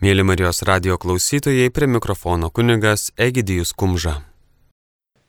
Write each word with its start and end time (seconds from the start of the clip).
Mėly 0.00 0.22
Marijos 0.24 0.62
radio 0.64 0.94
klausytojai, 0.96 1.68
prie 1.76 1.84
mikrofono 1.84 2.48
kunigas 2.56 3.10
Egidijus 3.20 3.74
Kumža. 3.76 4.14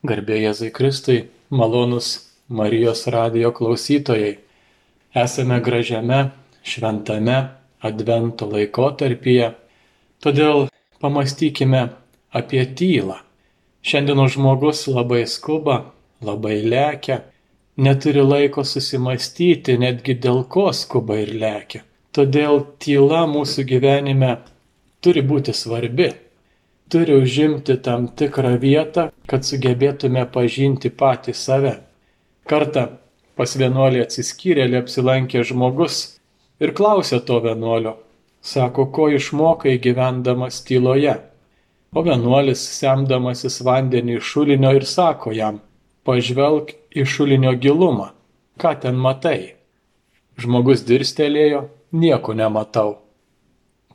Garbėjai 0.08 0.46
Jėzai 0.46 0.70
Kristui, 0.72 1.16
malonus 1.52 2.12
Marijos 2.48 3.02
radio 3.12 3.50
klausytojai. 3.52 4.38
Esame 5.24 5.58
gražiame, 5.66 6.20
šventame 6.64 7.36
advento 7.84 8.48
laikotarpyje, 8.48 9.50
todėl 10.24 10.64
pamastykime 11.04 11.82
apie 12.32 12.64
tylą. 12.64 13.18
Šiandienos 13.84 14.38
žmogus 14.38 14.86
labai 14.88 15.26
skuba, 15.28 15.82
labai 16.24 16.62
lekia, 16.64 17.18
neturi 17.76 18.24
laiko 18.24 18.64
susimastyti, 18.64 19.76
netgi 19.84 20.16
dėl 20.16 20.46
ko 20.48 20.70
skuba 20.72 21.20
ir 21.26 21.36
lekia. 21.44 21.84
Todėl 22.16 22.64
tyla 22.80 23.26
mūsų 23.28 23.68
gyvenime 23.68 24.32
turi 25.02 25.24
būti 25.26 25.54
svarbi, 25.58 26.10
turi 26.92 27.16
užimti 27.18 27.78
tam 27.86 28.08
tikrą 28.20 28.58
vietą, 28.62 29.10
kad 29.28 29.48
sugebėtume 29.48 30.26
pažinti 30.34 30.92
patį 31.02 31.34
save. 31.38 31.76
Kartą 32.50 32.88
pas 33.40 33.56
vienuolį 33.58 34.04
atsiskyrėlį 34.06 34.82
apsilankė 34.82 35.44
žmogus 35.48 36.02
ir 36.62 36.74
klausė 36.78 37.22
to 37.26 37.40
vienuolio, 37.46 37.96
sako, 38.42 38.88
ko 38.96 39.10
išmokai 39.18 39.78
gyvendamas 39.82 40.62
tyloje. 40.68 41.18
O 41.92 42.04
vienuolis, 42.08 42.62
semdamasis 42.78 43.60
vandenį 43.68 44.20
iš 44.20 44.30
šulinio 44.34 44.72
ir 44.78 44.86
sako 44.88 45.34
jam, 45.36 45.60
pažvelk 46.08 46.72
į 46.96 47.04
šulinio 47.04 47.52
gilumą, 47.60 48.12
ką 48.62 48.78
ten 48.86 48.96
matai. 48.96 49.58
Žmogus 50.40 50.86
dirstelėjo, 50.88 51.66
nieko 51.92 52.34
nematau. 52.38 52.96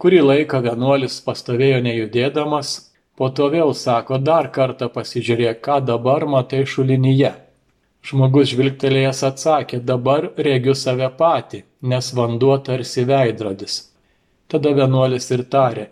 Kurį 0.03 0.21
laiką 0.21 0.61
vienuolis 0.65 1.17
pastovėjo 1.25 1.81
nejudėdamas, 1.85 2.73
po 3.17 3.31
to 3.37 3.49
vėl 3.53 3.73
sako, 3.73 4.19
dar 4.21 4.51
kartą 4.53 4.91
pasižiūrėk, 4.93 5.63
ką 5.65 5.81
dabar 5.91 6.27
matai 6.29 6.65
šulinyje. 6.69 7.33
Žmogus 8.07 8.53
žvilgtelėjęs 8.53 9.23
atsakė, 9.31 9.81
dabar 9.91 10.29
regiu 10.49 10.75
save 10.77 11.09
patį, 11.21 11.63
nes 11.93 12.11
vanduo 12.19 12.59
tarsi 12.69 13.07
veidrodis. 13.09 13.79
Tada 14.53 14.75
vienuolis 14.77 15.31
ir 15.35 15.43
tarė, 15.55 15.89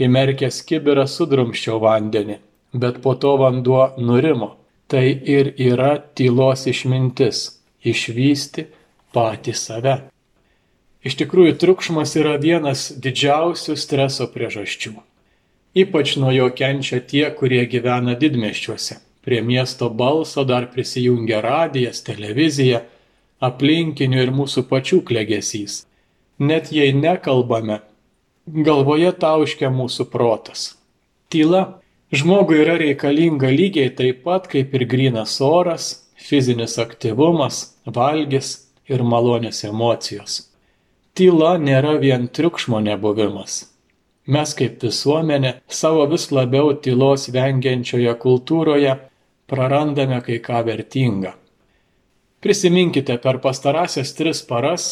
įmerkęs 0.00 0.62
kibirą 0.68 1.04
sudrumščiau 1.10 1.82
vandenį, 1.82 2.38
bet 2.72 3.02
po 3.04 3.16
to 3.24 3.34
vanduo 3.42 3.82
nurimo. 3.98 4.54
Tai 4.90 5.04
ir 5.06 5.52
yra 5.58 5.90
tylos 6.18 6.64
išmintis- 6.70 7.42
išvysti 7.92 8.64
patį 9.14 9.54
save. 9.54 9.94
Iš 11.00 11.16
tikrųjų, 11.16 11.54
triukšmas 11.56 12.12
yra 12.20 12.34
vienas 12.40 12.90
didžiausių 12.92 13.76
streso 13.80 14.26
priežasčių. 14.28 14.98
Ypač 15.80 16.16
nuo 16.20 16.32
jo 16.34 16.48
kenčia 16.52 16.98
tie, 17.00 17.24
kurie 17.32 17.62
gyvena 17.72 18.16
didmeščiuose. 18.20 18.98
Prie 19.24 19.40
miesto 19.44 19.88
balso 19.88 20.44
dar 20.44 20.66
prisijungia 20.72 21.40
radijas, 21.44 22.02
televizija, 22.04 22.82
aplinkinių 23.40 24.20
ir 24.26 24.32
mūsų 24.36 24.66
pačių 24.68 25.00
klegesys. 25.08 25.84
Net 26.40 26.68
jei 26.72 26.92
nekalbame, 26.96 27.80
galvoje 28.68 29.14
tauškia 29.24 29.72
mūsų 29.72 30.08
protas. 30.12 30.74
Tyla 31.32 31.80
žmogui 32.12 32.60
yra 32.60 32.76
reikalinga 32.80 33.48
lygiai 33.48 33.94
taip 33.96 34.20
pat 34.28 34.52
kaip 34.52 34.76
ir 34.76 34.84
grinas 34.84 35.38
oras, 35.40 35.88
fizinis 36.20 36.76
aktyvumas, 36.80 37.64
valgis 37.88 38.54
ir 38.90 39.04
malonės 39.06 39.64
emocijos 39.68 40.49
tyla 41.20 41.58
nėra 41.60 41.98
vien 42.00 42.30
triukšmo 42.32 42.78
nebuvimas. 42.80 43.66
Mes 44.24 44.54
kaip 44.56 44.78
visuomenė 44.80 45.50
savo 45.68 46.06
vis 46.08 46.30
labiau 46.32 46.70
tylos 46.86 47.26
vengiančioje 47.34 48.14
kultūroje 48.22 48.94
prarandame 49.52 50.22
kai 50.24 50.38
ką 50.46 50.62
vertingą. 50.64 51.34
Prisiminkite 52.40 53.18
per 53.20 53.40
pastarąsias 53.44 54.14
tris 54.16 54.40
paras 54.48 54.88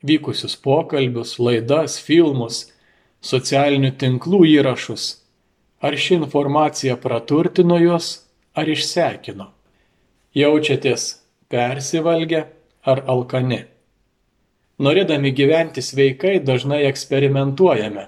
vykusius 0.00 0.56
pokalbius, 0.64 1.36
laidas, 1.36 1.98
filmus, 2.00 2.62
socialinių 3.20 3.92
tinklų 4.00 4.46
įrašus. 4.56 5.06
Ar 5.84 5.92
ši 5.92 6.22
informacija 6.22 6.96
praturtino 6.96 7.76
juos, 7.84 8.12
ar 8.56 8.64
išsekino? 8.64 9.50
Jaučiatės 10.32 11.10
persivalgę 11.52 12.46
ar 12.88 13.04
alkani? 13.12 13.66
Norėdami 14.76 15.30
gyventi 15.32 15.80
sveikai 15.80 16.36
dažnai 16.44 16.82
eksperimentuojame. 16.84 18.02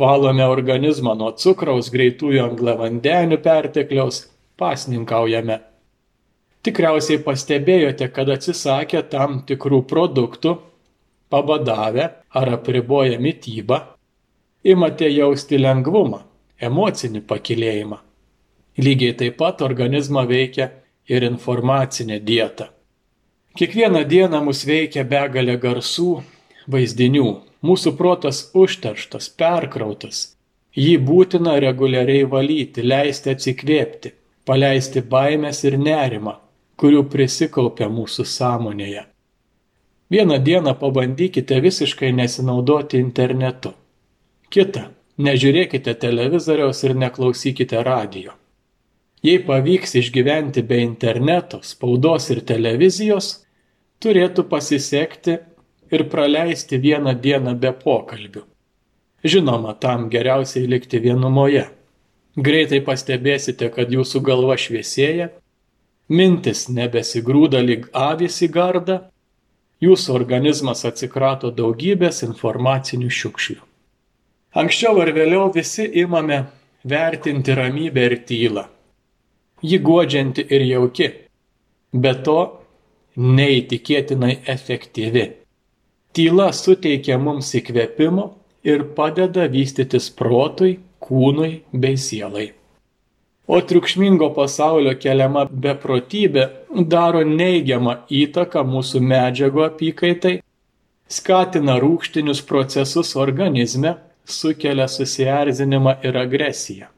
Valome 0.00 0.46
organizmą 0.48 1.12
nuo 1.20 1.34
cukraus, 1.36 1.90
greitųjų 1.92 2.40
angliavandenių 2.46 3.36
pertekliaus, 3.44 4.22
pasninkaujame. 4.56 5.58
Tikriausiai 6.64 7.20
pastebėjote, 7.26 8.08
kad 8.08 8.32
atsisakę 8.32 9.02
tam 9.12 9.42
tikrų 9.44 9.82
produktų, 9.90 10.54
pabadavę 11.28 12.08
ar 12.40 12.52
apriboję 12.56 13.20
mytybą, 13.20 13.80
imate 14.64 15.10
jausti 15.12 15.60
lengvumą, 15.60 16.22
emocinį 16.56 17.20
pakilėjimą. 17.28 17.98
Lygiai 18.80 19.12
taip 19.20 19.36
pat 19.42 19.60
organizmą 19.62 20.24
veikia 20.30 20.70
ir 21.06 21.28
informacinė 21.28 22.18
dieta. 22.24 22.72
Kiekvieną 23.54 24.00
dieną 24.10 24.40
mus 24.42 24.64
veikia 24.66 25.04
begalė 25.06 25.54
garsų, 25.62 26.08
vaizdinių. 26.74 27.28
Mūsų 27.62 27.92
protas 27.94 28.40
užterštas, 28.62 29.28
perkrautas. 29.38 30.22
Jį 30.74 30.96
būtina 31.06 31.52
reguliariai 31.62 32.24
valyti, 32.32 32.82
leisti 32.82 33.30
atsikvėpti, 33.30 34.10
paleisti 34.44 35.04
baimės 35.12 35.62
ir 35.68 35.76
nerimą, 35.78 36.34
kurių 36.82 37.04
prisikaupia 37.12 37.86
mūsų 37.86 38.26
sąmonėje. 38.32 39.04
Vieną 40.10 40.40
dieną 40.48 40.74
pabandykite 40.82 41.60
visiškai 41.62 42.10
nesinaudoti 42.12 42.98
internetu. 42.98 43.70
Kita- 44.50 44.88
nežiūrėkite 45.28 45.94
televizoriaus 45.94 46.82
ir 46.90 46.98
neklausykite 47.04 47.86
radio. 47.86 48.34
Jei 49.22 49.38
pavyks 49.38 49.94
išgyventi 50.02 50.66
be 50.66 50.82
interneto, 50.82 51.62
spaudos 51.62 52.30
ir 52.30 52.40
televizijos, 52.40 53.43
turėtų 54.02 54.46
pasisekti 54.50 55.38
ir 55.94 56.08
praleisti 56.10 56.78
vieną 56.80 57.14
dieną 57.20 57.54
be 57.60 57.72
pokalbių. 57.84 58.44
Žinoma, 59.24 59.74
tam 59.80 60.08
geriausiai 60.12 60.68
likti 60.68 61.00
vienumoje. 61.00 61.64
Greitai 62.36 62.80
pastebėsite, 62.84 63.70
kad 63.72 63.92
jūsų 63.94 64.20
galva 64.26 64.56
šviesėja, 64.58 65.30
mintis 66.08 66.66
nebesigrūda 66.68 67.62
lyg 67.62 67.86
avis 67.94 68.40
į 68.42 68.50
gardą, 68.52 68.98
jūsų 69.84 70.12
organizmas 70.14 70.84
atsikrato 70.88 71.52
daugybės 71.54 72.22
informacinių 72.26 73.10
šiukšlių. 73.20 73.62
Anksčiau 74.54 75.00
ar 75.02 75.10
vėliau 75.14 75.48
visi 75.54 75.86
imame 76.02 76.44
vertinti 76.84 77.54
ramybę 77.56 78.04
ir 78.10 78.16
tylą. 78.28 78.66
Ji 79.64 79.78
godžianti 79.80 80.44
ir 80.50 80.66
jauki. 80.68 81.08
Be 81.94 82.12
to, 82.26 82.38
neįtikėtinai 83.16 84.38
efektyvi. 84.54 85.24
Tyla 86.14 86.50
suteikia 86.54 87.18
mums 87.18 87.50
įkvėpimo 87.58 88.26
ir 88.66 88.84
padeda 88.96 89.46
vystytis 89.50 90.10
protui, 90.10 90.78
kūnui 91.04 91.50
bei 91.72 91.98
sielai. 92.00 92.52
O 93.46 93.58
triukšmingo 93.60 94.30
pasaulio 94.36 94.94
keliama 94.96 95.44
beprotybė 95.66 96.46
daro 96.94 97.20
neigiamą 97.28 97.98
įtaką 98.22 98.62
mūsų 98.64 99.02
medžiagų 99.04 99.66
apykaitai, 99.66 100.38
skatina 101.08 101.76
rūkštinius 101.82 102.40
procesus 102.48 103.12
organizme, 103.20 103.98
sukelia 104.24 104.88
susierzinimą 104.88 105.98
ir 106.08 106.16
agresiją. 106.16 106.93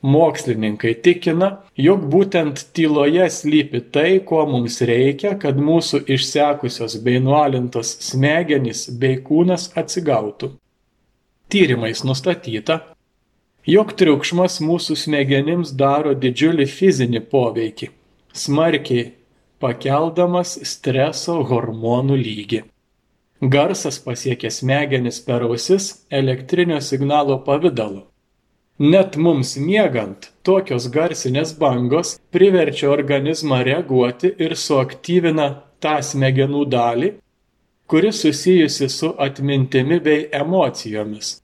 Mokslininkai 0.00 0.94
tikina, 1.04 1.50
jog 1.76 2.06
būtent 2.08 2.62
tyloje 2.72 3.26
slypi 3.28 3.82
tai, 3.92 4.22
ko 4.24 4.46
mums 4.48 4.78
reikia, 4.88 5.34
kad 5.36 5.60
mūsų 5.60 6.06
išsekusios 6.14 6.96
bei 7.04 7.20
nualintos 7.20 7.98
smegenys 8.06 8.86
bei 8.96 9.18
kūnas 9.20 9.68
atsigautų. 9.76 10.54
Tyrimais 11.52 12.00
nustatyta, 12.08 12.78
jog 13.68 13.92
triukšmas 14.00 14.62
mūsų 14.64 14.96
smegenims 14.96 15.74
daro 15.76 16.14
didžiulį 16.16 16.64
fizinį 16.70 17.20
poveikį, 17.28 17.90
smarkiai 18.32 19.10
pakeldamas 19.60 20.56
streso 20.64 21.42
hormonų 21.50 22.16
lygį. 22.22 22.62
Garsas 23.40 24.00
pasiekia 24.00 24.48
smegenis 24.48 25.20
per 25.24 25.44
ausis 25.44 26.06
elektrinio 26.08 26.80
signalo 26.80 27.36
pavydalu 27.44 28.06
Net 28.80 29.16
mums 29.20 29.58
miegant, 29.60 30.30
tokios 30.42 30.86
garsinės 30.88 31.50
bangos 31.60 32.14
priverčia 32.32 32.88
organizmą 32.88 33.58
reaguoti 33.68 34.30
ir 34.40 34.54
suaktyvina 34.56 35.48
tą 35.84 35.98
smegenų 36.00 36.62
dalį, 36.72 37.10
kuri 37.90 38.12
susijusi 38.12 38.88
su 38.88 39.12
atmintimi 39.18 40.00
bei 40.00 40.26
emocijomis. 40.32 41.42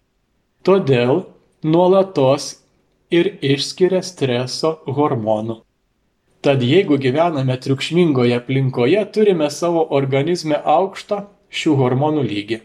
todėl 0.66 1.26
nuolatos 1.62 2.44
ir 3.10 3.28
išskiria 3.42 4.00
streso 4.02 4.70
hormonų. 4.96 5.60
Tad 6.40 6.62
jeigu 6.62 6.96
gyvename 6.98 7.56
triukšmingoje 7.62 8.34
aplinkoje, 8.40 9.02
turime 9.14 9.50
savo 9.50 9.84
organizme 9.98 10.56
aukštą 10.56 11.20
šių 11.50 11.76
hormonų 11.82 12.24
lygį. 12.30 12.58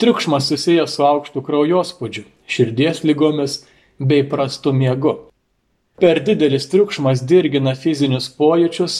Triukšmas 0.00 0.48
susijęs 0.50 0.96
su 0.96 1.04
aukštu 1.06 1.42
kraujospūdžiu, 1.46 2.24
širdies 2.46 3.02
lygomis 3.04 3.64
bei 3.98 4.24
prastu 4.28 4.72
miegu. 4.72 5.14
Per 6.00 6.20
didelis 6.20 6.68
triukšmas 6.68 7.22
dirgina 7.24 7.74
fizinius 7.74 8.28
pojūčius, 8.38 8.96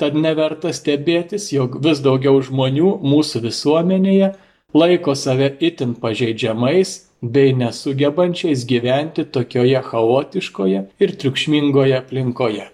tad 0.00 0.16
neverta 0.18 0.72
stebėtis, 0.74 1.52
jog 1.54 1.78
vis 1.84 2.00
daugiau 2.02 2.40
žmonių 2.42 2.96
mūsų 3.02 3.44
visuomenėje 3.46 4.32
laiko 4.74 5.14
save 5.14 5.52
itin 5.60 5.94
pažeidžiamais 6.02 6.96
bei 7.22 7.54
nesugebančiais 7.54 8.66
gyventi 8.66 9.24
tokioje 9.24 9.80
chaotiškoje 9.90 10.80
ir 10.98 11.14
triukšmingoje 11.20 11.98
aplinkoje. 12.00 12.66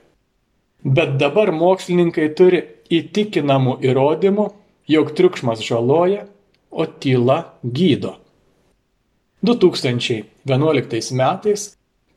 Bet 0.85 1.19
dabar 1.21 1.53
mokslininkai 1.53 2.31
turi 2.35 2.63
įtikinamų 2.91 3.77
įrodymų, 3.85 4.47
jog 4.89 5.13
triukšmas 5.17 5.61
žaloja, 5.63 6.25
o 6.71 6.87
tyla 6.87 7.43
gydo. 7.63 8.17
2011 9.41 11.15
metais 11.17 11.71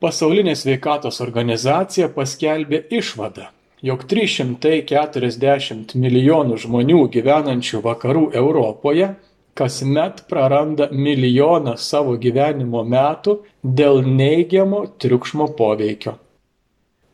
Pasaulinė 0.04 0.52
sveikatos 0.60 1.22
organizacija 1.24 2.10
paskelbė 2.12 2.82
išvadą, 2.92 3.46
jog 3.80 4.02
340 4.12 5.94
milijonų 5.96 6.58
žmonių 6.66 7.06
gyvenančių 7.14 7.80
vakarų 7.86 8.24
Europoje 8.36 9.08
kasmet 9.56 10.26
praranda 10.28 10.90
milijoną 10.92 11.78
savo 11.80 12.18
gyvenimo 12.20 12.84
metų 12.84 13.38
dėl 13.64 14.02
neigiamo 14.04 14.82
triukšmo 15.00 15.48
poveikio. 15.56 16.18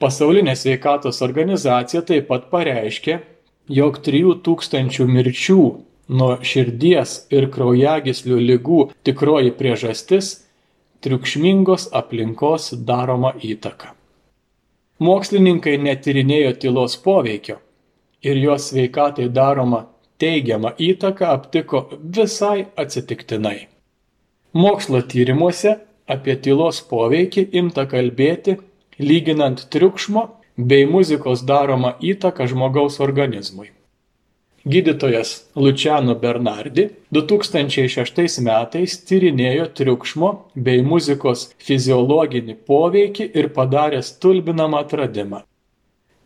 Pasaulinė 0.01 0.55
sveikatos 0.57 1.21
organizacija 1.21 2.01
taip 2.01 2.25
pat 2.31 2.49
pareiškė, 2.49 3.19
jog 3.69 4.01
3000 4.09 5.05
mirčių 5.13 5.61
nuo 6.09 6.37
širdies 6.41 7.15
ir 7.33 7.47
kraujagyslių 7.53 8.39
lygų 8.49 8.81
tikroji 9.05 9.53
priežastis- 9.59 10.31
triukšmingos 11.05 11.89
aplinkos 11.93 12.73
daroma 12.89 13.33
įtaka. 13.39 13.93
Mokslininkai 14.99 15.77
netirinėjo 15.79 16.53
tylos 16.59 16.97
poveikio 16.97 17.57
ir 18.21 18.35
jos 18.35 18.71
sveikatai 18.71 19.29
daroma 19.29 19.85
teigiamą 20.19 20.73
įtaką 20.75 21.29
aptiko 21.35 21.85
visai 22.17 22.65
atsitiktinai. 22.75 23.67
Mokslo 24.53 25.01
tyrimuose 25.01 25.77
apie 26.07 26.35
tylos 26.35 26.81
poveikį 26.81 27.47
imta 27.61 27.85
kalbėti, 27.85 28.57
lyginant 28.99 29.67
triukšmo 29.71 30.27
bei 30.57 30.85
muzikos 30.85 31.45
daromą 31.47 31.93
įtaką 32.01 32.49
žmogaus 32.51 32.99
organizmui. 32.99 33.69
Gydytojas 34.65 35.45
Luciano 35.55 36.15
Bernardi 36.19 36.89
2006 37.15 38.41
metais 38.43 38.97
tyrinėjo 39.07 39.69
triukšmo 39.77 40.31
bei 40.65 40.81
muzikos 40.83 41.45
fiziologinį 41.63 42.57
poveikį 42.67 43.29
ir 43.39 43.47
padarė 43.55 44.01
stulbinamą 44.03 44.81
atradimą. 44.83 45.45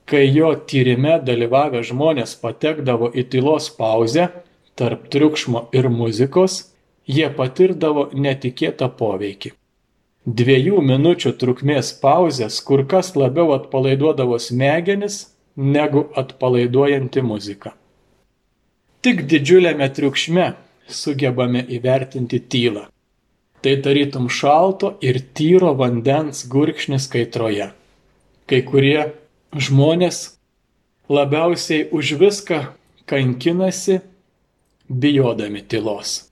Kai 0.09 0.23
jo 0.33 0.49
tyrime 0.67 1.19
dalyvavę 1.27 1.83
žmonės 1.85 2.33
patekdavo 2.41 3.11
į 3.13 3.27
tylos 3.35 3.69
pauzę 3.77 4.25
tarp 4.75 5.05
triukšmo 5.13 5.67
ir 5.77 5.89
muzikos, 5.93 6.73
jie 7.05 7.29
patirdavo 7.37 8.07
netikėtą 8.17 8.89
poveikį. 8.97 9.53
Dviejų 10.25 10.81
minučių 10.81 11.35
trukmės 11.37 11.93
pauzės 12.01 12.59
kur 12.65 12.85
kas 12.89 13.13
labiau 13.19 13.53
atpalaiduodavo 13.59 14.39
smegenis 14.39 15.21
negu 15.55 16.07
atpalaiduojanti 16.17 17.21
muzika. 17.21 17.75
Tik 19.03 19.25
didžiuliame 19.27 19.89
triukšme 19.91 20.43
sugebame 20.87 21.59
įvertinti 21.75 22.37
tylą. 22.47 22.85
Tai 23.59 23.73
tarytum 23.83 24.29
šalto 24.31 24.93
ir 25.03 25.17
tyro 25.35 25.73
vandens 25.75 26.45
gurkšnis 26.47 27.09
kaitroje. 27.11 27.65
Kai 28.47 28.61
kurie 28.63 29.09
žmonės 29.65 30.19
labiausiai 31.11 31.89
už 31.91 32.13
viską 32.21 32.59
kankinasi 33.11 33.97
bijodami 34.87 35.65
tylos. 35.67 36.29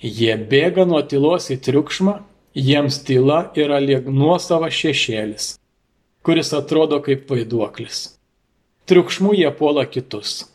Jie 0.00 0.38
bėga 0.40 0.86
nuo 0.88 1.02
tylos 1.04 1.50
į 1.52 1.58
triukšmą, 1.66 2.14
jiems 2.56 3.02
tyla 3.04 3.42
yra 3.60 3.76
liek 3.76 4.08
nuosava 4.08 4.72
šešėlis, 4.72 5.58
kuris 6.24 6.54
atrodo 6.56 7.02
kaip 7.04 7.28
vaiduoklis. 7.28 8.06
Triukšmų 8.88 9.36
jie 9.36 9.52
puola 9.52 9.84
kitus. 9.84 10.49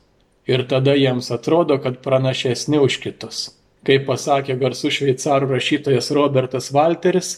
Ir 0.48 0.66
tada 0.70 0.94
jiems 0.94 1.32
atrodo, 1.34 1.78
kad 1.82 2.02
pranašesni 2.06 2.80
už 2.80 3.00
kitus. 3.02 3.48
Kaip 3.86 4.06
pasakė 4.10 4.58
garsus 4.62 4.94
šveicarų 4.98 5.50
rašytojas 5.56 6.12
Robertas 6.14 6.72
Walteris, 6.74 7.32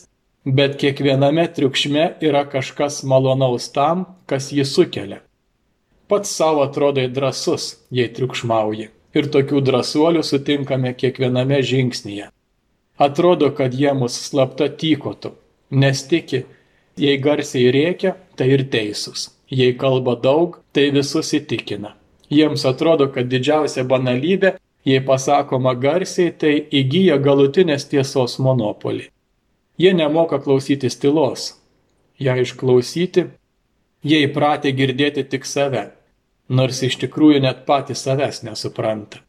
bet 0.43 0.77
kiekviename 0.79 1.47
triukšme 1.55 2.05
yra 2.23 2.43
kažkas 2.47 3.01
malonaus 3.03 3.69
tam, 3.75 4.05
kas 4.27 4.51
jį 4.55 4.67
sukelia. 4.67 5.21
Pats 6.07 6.31
savo 6.31 6.63
atrodai 6.63 7.07
drasus, 7.11 7.75
jei 7.91 8.07
triukšmauji. 8.07 8.89
Ir 9.17 9.27
tokių 9.33 9.59
drąsuolių 9.65 10.21
sutinkame 10.23 10.93
kiekviename 10.95 11.59
žingsnyje. 11.63 12.29
Atrodo, 12.97 13.49
kad 13.51 13.75
jie 13.75 13.91
mus 13.93 14.15
slapta 14.27 14.67
tykotų, 14.69 15.31
nes 15.71 16.03
tiki, 16.09 16.43
jei 16.97 17.19
garsiai 17.21 17.71
rėkia, 17.73 18.15
tai 18.35 18.49
ir 18.55 18.65
teisūs. 18.71 19.29
Jei 19.51 19.75
kalba 19.79 20.15
daug, 20.19 20.59
tai 20.75 20.89
visus 20.95 21.33
įtikina. 21.35 21.93
Jiems 22.29 22.65
atrodo, 22.67 23.07
kad 23.13 23.29
didžiausia 23.31 23.85
banalybė, 23.87 24.57
jei 24.87 25.03
pasakoma 25.03 25.73
garsiai, 25.75 26.31
tai 26.31 26.55
įgyja 26.81 27.19
galutinės 27.23 27.87
tiesos 27.91 28.37
monopolį. 28.43 29.07
Jie 29.77 29.93
nemoka 29.93 30.39
klausytis 30.43 30.97
tylos. 30.99 31.53
Ją 32.19 32.33
išklausyti, 32.41 33.27
jie 34.03 34.23
įpratę 34.25 34.73
girdėti 34.73 35.23
tik 35.23 35.45
save, 35.45 35.91
nors 36.49 36.81
iš 36.83 36.97
tikrųjų 37.03 37.43
net 37.45 37.63
patys 37.67 38.01
savęs 38.07 38.41
nesupranta. 38.47 39.21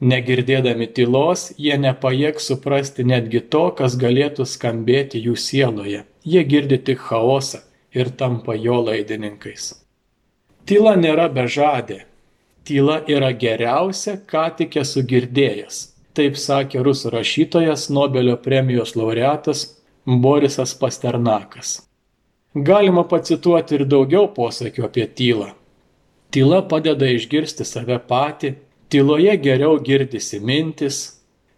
Negirdėdami 0.00 0.86
tylos, 0.96 1.50
jie 1.60 1.76
nepajėg 1.76 2.38
suprasti 2.40 3.04
netgi 3.04 3.42
to, 3.52 3.66
kas 3.76 3.98
galėtų 4.00 4.46
skambėti 4.48 5.20
jų 5.20 5.34
sieloje. 5.36 6.04
Jie 6.24 6.44
girdi 6.44 6.78
tik 6.80 7.02
chaosą 7.04 7.60
ir 7.92 8.08
tampa 8.16 8.56
jo 8.56 8.78
laidininkais. 8.86 9.74
Tyla 10.64 10.94
nėra 10.96 11.28
bežadė. 11.32 12.04
Tyla 12.70 13.00
yra 13.10 13.32
geriausia, 13.34 14.12
ką 14.30 14.44
tik 14.54 14.76
esu 14.78 15.02
girdėjęs. 15.02 15.78
Taip 16.14 16.36
sakė 16.38 16.84
rusų 16.86 17.10
rašytojas 17.16 17.88
Nobelio 17.90 18.36
premijos 18.44 18.92
laureatas 18.94 19.64
Borisas 20.06 20.76
Pasternakas. 20.78 21.72
Galima 22.54 23.02
pacituoti 23.10 23.74
ir 23.74 23.84
daugiau 23.90 24.28
posakių 24.36 24.86
apie 24.86 25.08
tylą. 25.18 25.48
Tyla 26.30 26.60
padeda 26.70 27.10
išgirsti 27.10 27.66
save 27.66 27.98
patį, 28.12 28.52
tyloje 28.86 29.34
geriau 29.48 29.74
girdisi 29.90 30.38
mintis, 30.38 31.00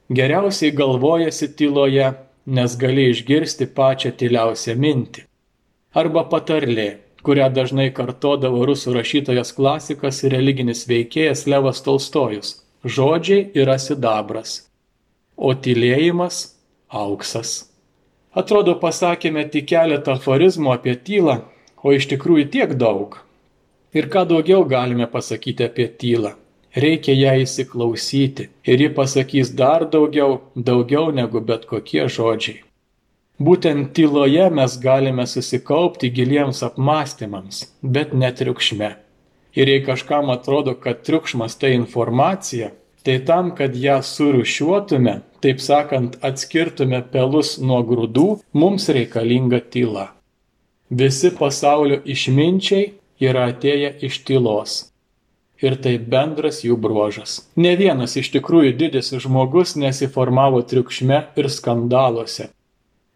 geriausiai 0.09 0.73
galvojasi 0.81 1.51
tyloje, 1.61 2.09
nes 2.47 2.81
gali 2.81 3.11
išgirsti 3.13 3.69
pačią 3.77 4.17
tyliausią 4.17 4.81
mintį. 4.81 5.29
Arba 5.93 6.25
patarlė, 6.33 6.89
kurią 7.27 7.49
dažnai 7.55 7.91
kartodavo 7.95 8.65
rusų 8.69 8.97
rašytojas 8.99 9.55
klasikas 9.57 10.23
ir 10.25 10.35
religinis 10.37 10.87
veikėjas 10.91 11.47
Levas 11.51 11.83
Tolstojus 11.87 12.57
žodžiai 12.85 13.51
yra 13.55 13.79
sidabras, 13.79 14.69
o 15.37 15.55
tylėjimas- 15.55 16.55
auksas. 17.03 17.69
Atrodo, 18.35 18.75
pasakėme 18.81 19.45
tik 19.51 19.67
keletą 19.69 20.17
aforizmų 20.17 20.73
apie 20.75 20.97
tylą, 20.97 21.43
o 21.85 21.93
iš 21.93 22.09
tikrųjų 22.09 22.51
tiek 22.51 22.75
daug. 22.75 23.19
Ir 23.93 24.09
ką 24.09 24.27
daugiau 24.27 24.65
galime 24.65 25.07
pasakyti 25.07 25.65
apie 25.65 25.89
tylą? 25.89 26.33
Reikia 26.75 27.13
ją 27.13 27.33
įsiklausyti 27.45 28.49
ir 28.65 28.79
ji 28.81 28.89
pasakys 28.89 29.53
dar 29.55 29.85
daugiau, 29.85 30.41
daugiau 30.57 31.13
negu 31.13 31.41
bet 31.41 31.67
kokie 31.67 32.09
žodžiai. 32.09 32.63
Būtent 33.47 33.91
tyloje 33.97 34.45
mes 34.55 34.75
galime 34.83 35.25
susikaupti 35.27 36.11
giliems 36.17 36.61
apmąstymams, 36.67 37.63
bet 37.95 38.13
ne 38.23 38.29
triukšme. 38.39 38.91
Ir 39.59 39.71
jei 39.73 39.81
kažkam 39.87 40.31
atrodo, 40.35 40.75
kad 40.85 41.03
triukšmas 41.07 41.57
tai 41.61 41.73
informacija, 41.79 42.71
tai 43.05 43.19
tam, 43.27 43.51
kad 43.59 43.75
ją 43.87 43.99
surušiuotume, 44.05 45.17
taip 45.43 45.65
sakant, 45.65 46.21
atskirtume 46.29 47.03
pelus 47.15 47.57
nuo 47.59 47.81
grūdų, 47.89 48.29
mums 48.53 48.89
reikalinga 48.99 49.61
tyla. 49.75 50.07
Visi 51.03 51.33
pasaulio 51.43 52.03
išminčiai 52.15 52.89
yra 53.29 53.49
atėję 53.51 53.95
iš 54.09 54.23
tylos. 54.29 54.81
ir 55.63 55.77
tai 55.79 55.95
bendras 56.15 56.65
jų 56.67 56.77
bruožas. 56.85 57.37
Ne 57.55 57.77
vienas 57.79 58.17
iš 58.19 58.33
tikrųjų 58.35 58.73
didis 58.81 59.13
žmogus 59.25 59.77
nesiformavo 59.79 60.59
triukšme 60.67 61.21
ir 61.39 61.49
skandaluose. 61.57 62.49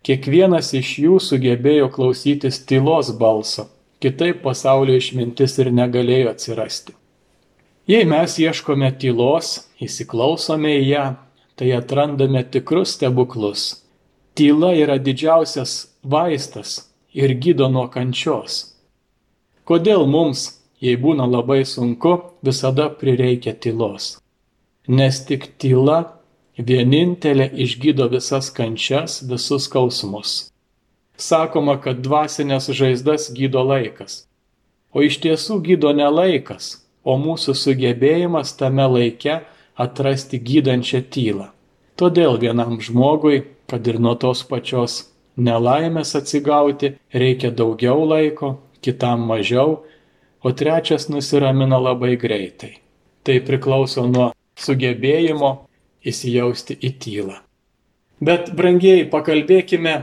Kiekvienas 0.06 0.68
iš 0.78 0.90
jų 1.02 1.16
sugebėjo 1.18 1.88
klausytis 1.90 2.60
tylos 2.62 3.08
balso, 3.18 3.64
kitaip 3.98 4.38
pasaulio 4.44 4.94
išmintis 5.00 5.56
ir 5.58 5.72
negalėjo 5.74 6.30
atsirasti. 6.30 6.94
Jei 7.90 8.06
mes 8.06 8.36
ieškome 8.38 8.92
tylos, 9.02 9.64
įsiklausome 9.82 10.76
į 10.78 10.84
ją, 10.92 11.06
tai 11.58 11.72
atrandame 11.74 12.44
tikrus 12.46 12.94
stebuklus. 12.94 13.64
Tyla 14.38 14.76
yra 14.78 15.00
didžiausias 15.02 15.74
vaistas 16.02 16.76
ir 17.10 17.34
gydo 17.42 17.66
nuo 17.72 17.88
kančios. 17.90 18.76
Kodėl 19.66 20.06
mums, 20.06 20.52
jei 20.78 20.94
būna 20.94 21.26
labai 21.26 21.64
sunku, 21.66 22.14
visada 22.46 22.92
prireikia 22.94 23.56
tylos? 23.58 24.20
Nes 24.86 25.18
tik 25.26 25.56
tyla 25.58 26.15
vienintelė 26.58 27.50
išgydo 27.52 28.08
visas 28.12 28.50
kančias, 28.50 29.20
visus 29.22 29.66
skausmus. 29.68 30.50
Sakoma, 31.16 31.78
kad 31.80 32.00
dvasinės 32.04 32.70
žaizdas 32.76 33.30
gydo 33.32 33.62
laikas. 33.64 34.24
O 34.92 35.04
iš 35.04 35.18
tiesų 35.20 35.60
gydo 35.64 35.92
ne 35.92 36.08
laikas, 36.08 36.86
o 37.04 37.16
mūsų 37.20 37.54
sugebėjimas 37.56 38.56
tame 38.56 38.86
laike 38.88 39.42
atrasti 39.76 40.40
gydančią 40.40 41.02
tylą. 41.12 41.50
Todėl 41.96 42.38
vienam 42.40 42.80
žmogui, 42.80 43.44
kad 43.68 43.86
ir 43.88 44.00
nuo 44.00 44.14
tos 44.20 44.42
pačios 44.44 45.06
nelaimės 45.36 46.14
atsigauti 46.16 46.94
reikia 47.12 47.50
daugiau 47.52 48.04
laiko, 48.08 48.56
kitam 48.80 49.24
mažiau, 49.28 49.82
o 50.44 50.52
trečias 50.52 51.08
nusiramina 51.08 51.80
labai 51.80 52.16
greitai. 52.16 52.76
Tai 53.24 53.40
priklauso 53.44 54.06
nuo 54.08 54.30
sugebėjimo 54.56 55.65
įsijausti 56.06 56.76
į 56.80 56.92
tylą. 57.02 57.36
Bet, 58.22 58.52
brangiai, 58.56 59.04
pakalbėkime 59.12 59.94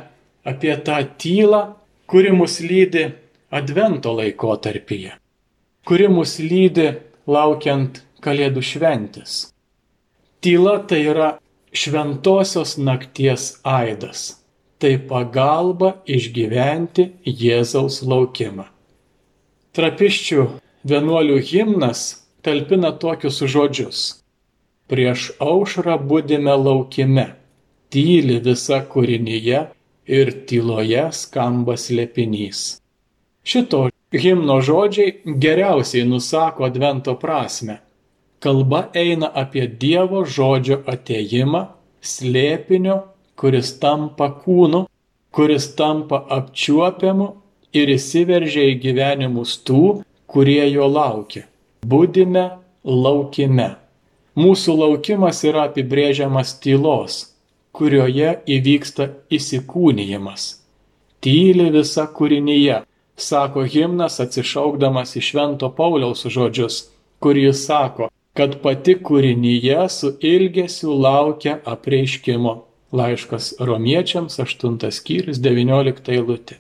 apie 0.46 0.74
tą 0.86 1.00
tylą, 1.22 1.64
kuri 2.08 2.34
mus 2.36 2.60
lydi 2.62 3.10
Advento 3.54 4.16
laikotarpyje, 4.18 5.12
kuri 5.86 6.08
mus 6.10 6.40
lydi 6.42 6.88
laukiant 7.30 8.02
Kalėdų 8.24 8.62
šventės. 8.66 9.34
Tyla 10.42 10.80
tai 10.90 11.04
yra 11.12 11.28
šventosios 11.74 12.78
nakties 12.82 13.50
aidas 13.62 14.32
tai 14.84 14.98
pagalba 15.00 15.94
išgyventi 16.04 17.06
Jėzaus 17.24 18.02
laukimą. 18.04 18.66
Trapiščių 19.72 20.44
vienuolių 20.92 21.38
himnas 21.48 22.02
talpina 22.44 22.92
tokius 23.00 23.40
žodžius. 23.54 24.02
Prieš 24.94 25.32
aušrą 25.42 25.96
būdime 26.10 26.54
laukime, 26.54 27.26
tyli 27.90 28.38
visa 28.46 28.78
kūrinyje 28.92 29.62
ir 30.18 30.32
tyloje 30.50 31.08
skamba 31.18 31.74
slėpinys. 31.84 32.60
Šito 33.42 33.88
himno 34.14 34.60
žodžiai 34.62 35.38
geriausiai 35.46 36.06
nusako 36.06 36.68
advento 36.70 37.16
prasme. 37.18 37.80
Kalba 38.44 38.84
eina 38.94 39.32
apie 39.42 39.66
Dievo 39.82 40.22
žodžio 40.38 40.84
ateimą, 40.94 41.64
slėpinio 42.04 43.00
kuris 43.40 43.74
tampa 43.80 44.30
kūnu, 44.44 44.86
kuris 45.34 45.70
tampa 45.78 46.22
apčiuopiamu 46.38 47.30
ir 47.76 47.92
įsiveržia 47.96 48.68
į 48.72 48.80
gyvenimus 48.84 49.58
tų, 49.68 50.04
kurie 50.30 50.64
jo 50.70 50.88
laukia. 50.88 51.48
Būdime 51.84 52.46
laukime. 52.84 53.74
Mūsų 54.34 54.74
laukimas 54.80 55.44
yra 55.46 55.68
apibrėžiamas 55.68 56.56
tylos, 56.58 57.18
kurioje 57.70 58.32
įvyksta 58.50 59.06
įsikūnijimas. 59.30 60.46
Tyli 61.22 61.68
visa 61.76 62.08
kūrinyje, 62.10 62.80
sako 63.14 63.68
himnas 63.70 64.18
atsišaukdamas 64.26 65.14
į 65.20 65.24
Švento 65.28 65.70
Pauliaus 65.78 66.26
žodžius, 66.26 66.80
kur 67.22 67.38
jis 67.38 67.62
sako, 67.68 68.10
kad 68.34 68.58
pati 68.66 68.98
kūrinyje 68.98 69.86
su 69.94 70.16
ilgesiu 70.18 70.98
laukia 70.98 71.60
apreiškimo. 71.76 72.58
Laiškas 72.94 73.54
romiečiams 73.62 74.42
8 74.42 74.90
skyrius 74.94 75.38
19 75.42 76.10
eilutė. 76.14 76.58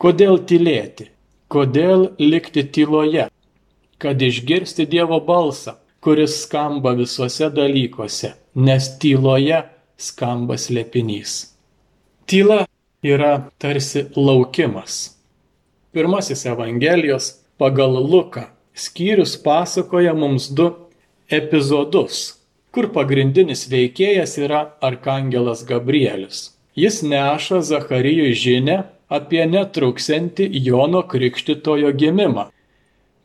Kodėl 0.00 0.40
tylėti? 0.48 1.10
Kodėl 1.52 2.10
likti 2.20 2.64
tyloje? 2.64 3.28
Kad 4.00 4.20
išgirsti 4.24 4.84
Dievo 4.88 5.20
balsą, 5.24 5.78
kuris 6.04 6.36
skamba 6.44 6.92
visuose 6.98 7.48
dalykuose, 7.56 8.34
nes 8.54 8.90
tyloje 9.00 9.62
skamba 9.96 10.58
slėpinys. 10.60 11.32
Tyla 12.28 12.64
yra 13.04 13.32
tarsi 13.58 14.06
laukimas. 14.16 15.16
Pirmasis 15.94 16.44
Evangelijos 16.50 17.32
pagal 17.58 17.96
Luką 17.96 18.48
skyrius 18.74 19.36
pasakoja 19.40 20.14
mums 20.14 20.50
du 20.52 20.70
epizodus 21.30 22.34
kur 22.74 22.88
pagrindinis 22.90 23.68
veikėjas 23.70 24.34
yra 24.42 24.64
arkangelas 24.82 25.62
Gabrielis. 25.68 26.50
Jis 26.74 27.04
neša 27.06 27.60
Zacharijui 27.62 28.34
žinę 28.34 28.80
apie 29.14 29.44
netruksiantį 29.46 30.48
Jono 30.66 31.04
Krikštitojo 31.06 31.92
gimimą. 31.94 32.48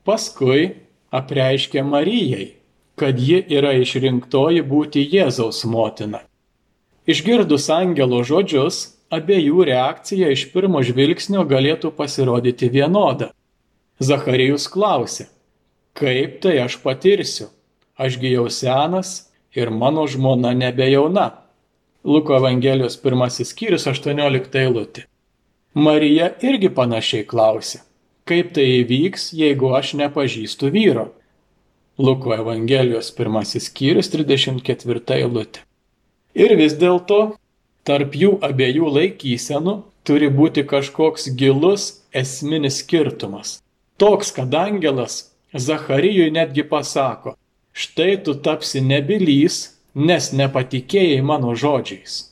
Paskui 0.06 0.68
apreiškia 1.10 1.82
Marijai, 1.82 2.46
kad 3.00 3.20
ji 3.20 3.40
yra 3.56 3.72
išrinktoji 3.80 4.64
būti 4.68 5.06
Jėzaus 5.08 5.64
motina. 5.64 6.20
Išgirdus 7.10 7.70
angelo 7.72 8.20
žodžius, 8.28 8.82
abiejų 9.10 9.64
reakcija 9.72 10.30
iš 10.36 10.50
pirmo 10.54 10.82
žvilgsnio 10.86 11.46
galėtų 11.48 11.94
pasirodyti 11.96 12.68
vienoda. 12.74 13.32
Zacharijus 14.04 14.68
klausė, 14.72 15.30
kaip 15.98 16.42
tai 16.44 16.60
aš 16.66 16.78
patirsiu? 16.84 17.50
Ašgi 18.00 18.34
jau 18.36 18.46
senas 18.52 19.30
ir 19.56 19.72
mano 19.72 20.06
žmona 20.08 20.54
nebejauna. 20.56 21.30
Luko 22.04 22.36
Evangelijos 22.38 22.96
pirmasis 23.02 23.52
skyrius 23.52 23.88
18 23.92 24.56
eilutė. 24.62 25.04
Marija 25.76 26.30
irgi 26.44 26.70
panašiai 26.72 27.26
klausė, 27.28 27.82
kaip 28.28 28.54
tai 28.56 28.66
įvyks, 28.80 29.34
jeigu 29.36 29.74
aš 29.76 29.96
nepažįstu 30.00 30.72
vyro. 30.74 31.10
Luko 32.00 32.32
Evangelijos 32.34 33.10
pirmasis 33.12 33.66
skyrius 33.68 34.08
34 34.14 35.18
eilutė. 35.18 35.66
Ir 36.32 36.54
vis 36.56 36.78
dėlto 36.80 37.18
tarp 37.84 38.16
jų 38.16 38.38
abiejų 38.48 38.92
laikysenų 38.98 39.74
turi 40.08 40.30
būti 40.32 40.64
kažkoks 40.70 41.28
gilus 41.42 41.90
esminis 42.22 42.80
skirtumas. 42.86 43.58
Toks, 44.00 44.32
kad 44.32 44.56
angelas 44.56 45.34
Zacharijui 45.52 46.30
netgi 46.32 46.64
pasako, 46.64 47.36
štai 47.76 48.16
tu 48.24 48.38
tapsi 48.48 48.80
nebylys, 48.80 49.60
nes 49.94 50.32
nepatikėjai 50.32 51.20
mano 51.20 51.52
žodžiais. 51.52 52.30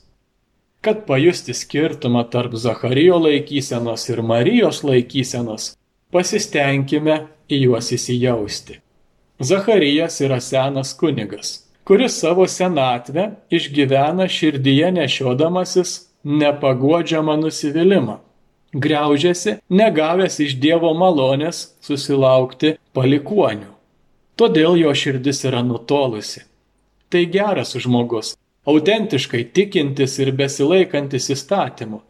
Kad 0.80 1.04
pajusti 1.04 1.52
skirtumą 1.52 2.24
tarp 2.32 2.56
Zacharijo 2.56 3.20
laikysenos 3.20 4.08
ir 4.08 4.24
Marijos 4.24 4.80
laikysenos, 4.86 5.74
pasistengime 6.08 7.26
į 7.52 7.64
juos 7.66 7.92
įsijausti. 7.92 8.80
Zacharijas 9.40 10.20
yra 10.20 10.40
senas 10.40 10.92
kunigas, 10.98 11.64
kuris 11.84 12.18
savo 12.20 12.46
senatvę 12.46 13.30
išgyvena 13.50 14.28
širdyje 14.28 14.92
nešiodamasis 14.98 15.94
nepagodžiamą 16.24 17.38
nusivylimą. 17.40 18.18
Graužiasi, 18.74 19.56
negavęs 19.70 20.42
iš 20.44 20.58
Dievo 20.60 20.92
malonės 20.92 21.64
susilaukti 21.80 22.76
palikuonių 22.92 23.78
todėl 24.38 24.78
jo 24.78 24.92
širdis 24.94 25.42
yra 25.48 25.64
nutolusi. 25.66 26.44
Tai 27.10 27.24
geras 27.32 27.74
žmogus, 27.82 28.34
autentiškai 28.68 29.42
tikintis 29.56 30.18
ir 30.22 30.30
besilaikantis 30.38 31.30
įstatymų, 31.34 32.00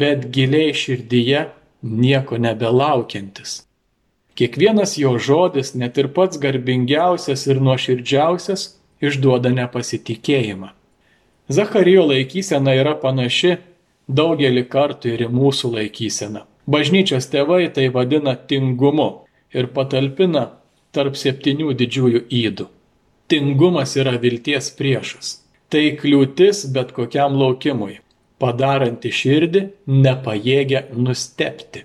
bet 0.00 0.26
giliai 0.34 0.74
širdyje 0.76 1.46
nieko 1.82 2.40
nebelaukiantis. 2.42 3.62
Kiekvienas 4.38 4.94
jo 4.98 5.16
žodis, 5.18 5.72
net 5.74 5.98
ir 5.98 6.12
pats 6.14 6.38
garbingiausias 6.38 7.46
ir 7.50 7.58
nuoširdžiausias, 7.58 8.68
išduoda 9.02 9.50
nepasitikėjimą. 9.50 10.68
Zacharijo 11.48 12.04
laikysena 12.06 12.76
yra 12.78 12.92
panaši 13.02 13.56
daugelį 14.08 14.62
kartų 14.70 15.14
ir 15.16 15.24
į 15.26 15.28
mūsų 15.32 15.72
laikyseną. 15.74 16.44
Bažnyčios 16.68 17.26
tėvai 17.32 17.64
tai 17.74 17.88
vadina 17.90 18.36
tingumu 18.36 19.08
ir 19.56 19.70
patalpina 19.74 20.44
tarp 20.92 21.16
septynių 21.16 21.74
didžiųjų 21.80 22.22
įdų. 22.44 22.68
Tingumas 23.28 23.96
yra 23.98 24.14
vilties 24.20 24.70
priešas. 24.78 25.38
Tai 25.68 25.82
kliūtis 26.00 26.62
bet 26.72 26.94
kokiam 26.96 27.34
laukimui, 27.36 27.98
padaranti 28.40 29.10
širdį 29.12 29.66
nepajėgia 29.88 30.86
nustepti. 30.96 31.84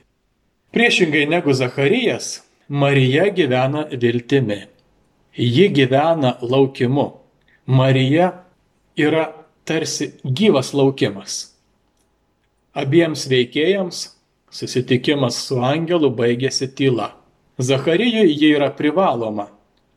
Priešingai 0.73 1.25
negu 1.29 1.53
Zacharijas, 1.53 2.42
Marija 2.67 3.27
gyvena 3.29 3.85
viltimi. 3.91 4.61
Ji 5.37 5.69
gyvena 5.69 6.37
laukimu. 6.41 7.11
Marija 7.65 8.43
yra 8.97 9.25
tarsi 9.65 10.13
gyvas 10.23 10.73
laukimas. 10.73 11.53
Abiems 12.73 13.27
veikėjams 13.29 14.05
susitikimas 14.53 15.37
su 15.47 15.59
angelu 15.61 16.09
baigėsi 16.15 16.69
tyla. 16.77 17.11
Zacharijui 17.59 18.33
ji 18.33 18.53
yra 18.55 18.71
privaloma, 18.73 19.47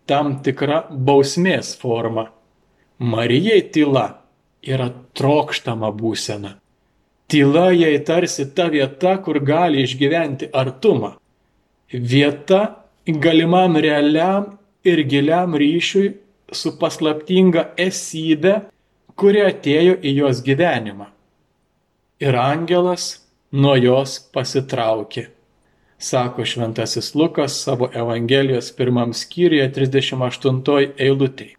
tam 0.06 0.40
tikra 0.42 0.82
bausmės 0.90 1.74
forma. 1.80 2.30
Marijai 2.98 3.62
tyla 3.72 4.06
yra 4.62 4.90
trokštama 5.14 5.92
būsena. 5.92 6.56
Tyla 7.28 7.70
jai 7.74 7.96
tarsi 8.06 8.46
ta 8.54 8.68
vieta, 8.70 9.16
kur 9.18 9.40
gali 9.40 9.82
išgyventi 9.82 10.50
artumą. 10.52 11.16
Vieta 11.92 12.84
galimam 13.06 13.76
realiam 13.76 14.58
ir 14.84 14.98
giliam 15.06 15.54
ryšiui 15.54 16.14
su 16.52 16.72
paslaptinga 16.78 17.72
esybė, 17.78 18.56
kuri 19.14 19.44
atėjo 19.46 19.94
į 20.02 20.16
jos 20.18 20.42
gyvenimą. 20.46 21.06
Ir 22.20 22.34
angelas 22.34 23.06
nuo 23.52 23.76
jos 23.78 24.18
pasitraukė. 24.34 25.28
Sako 25.98 26.44
šventasis 26.44 27.14
Lukas 27.14 27.54
savo 27.62 27.88
Evangelijos 27.94 28.72
pirmam 28.76 29.14
skyriuje 29.14 29.70
38 29.72 30.92
eilutėje. 30.98 31.54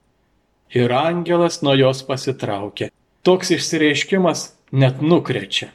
Ir 0.75 0.91
angelas 0.91 1.61
nuo 1.63 1.73
jos 1.73 2.03
pasitraukė. 2.03 2.91
Toks 3.23 3.55
išsireiškimas 3.55 4.43
net 4.71 5.01
nukrečia. 5.01 5.71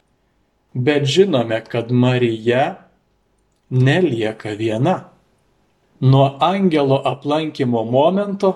Bet 0.73 1.05
žinome, 1.09 1.59
kad 1.69 1.91
Marija 1.91 2.82
nelieka 3.73 4.53
viena. 4.55 4.95
Nuo 6.01 6.37
angelo 6.39 7.01
aplankimo 7.07 7.83
momento 7.83 8.55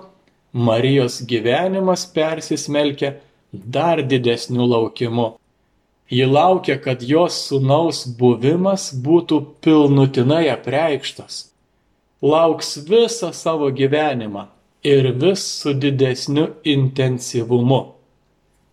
Marijos 0.54 1.22
gyvenimas 1.22 2.06
persismelkia 2.14 3.14
dar 3.52 4.02
didesniu 4.10 4.66
laukimu. 4.70 5.38
Ji 6.10 6.26
laukia, 6.26 6.78
kad 6.80 7.04
jos 7.04 7.36
sunaus 7.50 8.06
buvimas 8.20 8.94
būtų 8.96 9.42
pilnutinai 9.62 10.48
apreikštas. 10.50 11.50
Lauks 12.22 12.78
visą 12.88 13.34
savo 13.34 13.70
gyvenimą 13.72 14.48
ir 14.84 15.12
vis 15.22 15.44
su 15.60 15.74
didesniu 15.74 16.48
intensyvumu. 16.64 17.82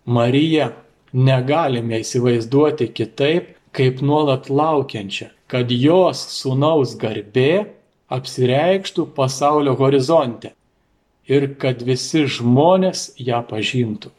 Marija 0.06 0.70
negalime 1.12 2.00
įsivaizduoti 2.04 2.88
kitaip, 2.94 3.50
kaip 3.74 4.00
nuolat 4.00 4.48
laukiančią, 4.50 5.28
kad 5.54 5.70
jos 5.70 6.18
sunaus 6.34 6.96
garbė 6.98 7.68
apsireikštų 8.10 9.04
pasaulio 9.14 9.76
horizonte 9.78 10.48
ir 11.30 11.44
kad 11.62 11.84
visi 11.86 12.24
žmonės 12.26 13.12
ją 13.22 13.38
pažintų. 13.46 14.10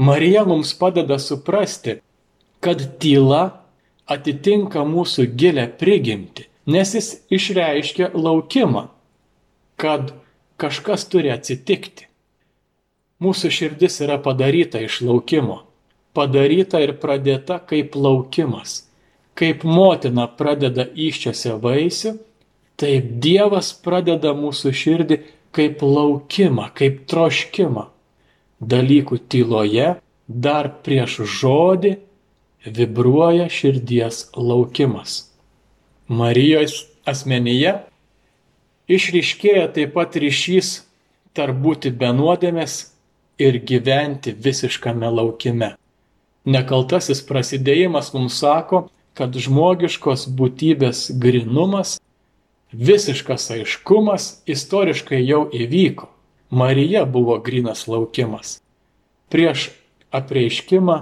Marija 0.00 0.46
mums 0.48 0.70
padeda 0.72 1.18
suprasti, 1.20 1.98
kad 2.64 2.80
tyla 3.02 3.42
atitinka 4.08 4.86
mūsų 4.88 5.26
gilę 5.36 5.66
prigimtį, 5.82 6.46
nes 6.72 6.94
jis 6.96 7.10
išreiškia 7.28 8.08
laukimą, 8.16 8.86
kad 9.76 10.14
kažkas 10.56 11.04
turi 11.12 11.34
atsitikti. 11.34 12.08
Mūsų 13.20 13.52
širdis 13.58 14.00
yra 14.08 14.16
padaryta 14.24 14.80
iš 14.80 15.02
laukimo, 15.04 15.60
padaryta 16.16 16.80
ir 16.80 16.96
pradėta 17.04 17.60
kaip 17.60 17.92
laukimas. 17.92 18.86
Kaip 19.38 19.64
motina 19.64 20.26
pradeda 20.28 20.84
iščiose 20.92 21.56
vaisių, 21.62 22.16
taip 22.80 23.08
Dievas 23.24 23.72
pradeda 23.84 24.34
mūsų 24.36 24.72
širdį 24.76 25.18
kaip 25.56 25.82
laukimą, 25.84 26.68
kaip 26.76 27.04
troškimą. 27.08 27.88
Dalykų 28.62 29.18
tyloje, 29.32 29.96
dar 30.28 30.68
prieš 30.84 31.22
žodį, 31.40 31.96
vibruoja 32.66 33.48
širdies 33.50 34.28
laukimas. 34.36 35.32
Marijos 36.06 36.84
asmenyje 37.08 37.74
išryškėja 38.92 39.68
taip 39.74 39.94
pat 39.96 40.16
ryšys 40.18 40.82
tarp 41.36 41.58
būti 41.64 41.90
benuodėmės 41.90 42.92
ir 43.42 43.58
gyventi 43.66 44.34
visiškame 44.36 45.08
laukime. 45.10 45.72
Nekaltasis 46.44 47.22
prasidėjimas 47.26 48.12
mums 48.14 48.38
sako, 48.42 48.88
kad 49.18 49.36
žmogiškos 49.36 50.26
būtybės 50.38 51.10
grinumas, 51.20 51.98
visiškas 52.72 53.50
aiškumas 53.56 54.42
istoriškai 54.48 55.20
jau 55.24 55.44
įvyko. 55.52 56.08
Marija 56.52 57.04
buvo 57.08 57.38
grinas 57.40 57.86
laukimas. 57.88 58.58
Prieš 59.32 59.70
apreiškimą 60.12 60.96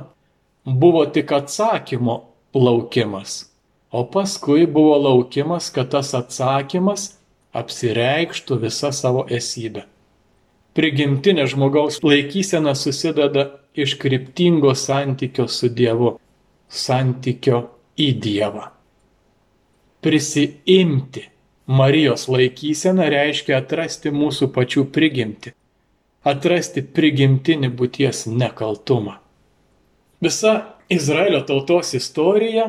buvo 0.65 1.07
tik 1.07 1.33
atsakymo 1.33 2.21
laukimas, 2.55 3.51
o 3.91 4.05
paskui 4.07 4.67
buvo 4.67 4.99
laukimas, 4.99 5.71
kad 5.75 5.91
tas 5.91 6.15
atsakymas 6.15 7.17
apsireikštų 7.55 8.61
visą 8.63 8.93
savo 8.95 9.25
esybę. 9.27 9.87
Prigimtinė 10.79 11.49
žmogaus 11.51 11.99
laikysena 12.07 12.77
susideda 12.79 13.49
iš 13.75 13.97
kryptingo 13.99 14.71
santykio 14.79 15.49
su 15.51 15.69
Dievu, 15.69 16.13
santykio 16.71 17.65
į 17.99 18.13
Dievą. 18.23 18.69
Prisiimti 20.01 21.27
Marijos 21.71 22.27
laikysena 22.29 23.07
reiškia 23.13 23.61
atrasti 23.61 24.11
mūsų 24.11 24.49
pačių 24.55 24.87
prigimti, 24.95 25.53
atrasti 26.27 26.83
prigimtinį 26.83 27.71
būties 27.79 28.25
nekaltumą. 28.27 29.19
Visa 30.21 30.55
Izraelio 30.91 31.45
tautos 31.47 31.95
istorija 31.95 32.67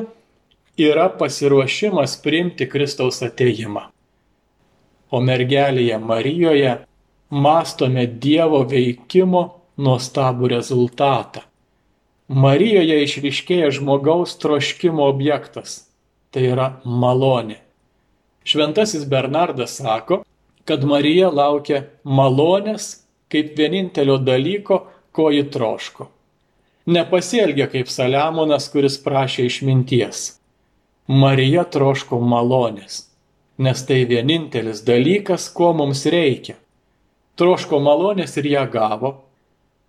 yra 0.78 1.08
pasiruošimas 1.18 2.14
priimti 2.22 2.68
Kristaus 2.70 3.18
ateimą. 3.26 3.88
O 5.10 5.20
mergelėje 5.20 5.98
Marijoje 5.98 6.76
mastome 7.28 8.06
Dievo 8.06 8.62
veikimo 8.68 9.42
nuostabų 9.76 10.52
rezultatą. 10.54 11.42
Marijoje 12.32 13.02
išriškėja 13.04 13.68
žmogaus 13.76 14.38
troškimo 14.40 15.04
objektas- 15.04 15.84
tai 16.32 16.48
yra 16.54 16.80
malonė. 16.84 17.58
Šventasis 18.44 19.04
Bernardas 19.04 19.76
sako, 19.76 20.24
kad 20.64 20.82
Marija 20.84 21.28
laukia 21.30 21.84
malonės 22.04 23.04
kaip 23.28 23.54
vienintelio 23.56 24.18
dalyko, 24.18 24.86
ko 25.12 25.30
ji 25.30 25.44
troško 25.44 26.08
nepasielgė 26.86 27.68
kaip 27.70 27.90
Saliamonas, 27.90 28.68
kuris 28.72 28.98
prašė 29.02 29.46
išminties. 29.46 30.38
Marija 31.06 31.64
troško 31.64 32.18
malonės, 32.20 33.06
nes 33.58 33.84
tai 33.86 34.02
vienintelis 34.08 34.82
dalykas, 34.86 35.48
ko 35.52 35.72
mums 35.76 36.04
reikia. 36.06 36.56
Troško 37.38 37.80
malonės 37.82 38.36
ir 38.38 38.50
ją 38.52 38.66
gavo. 38.70 39.14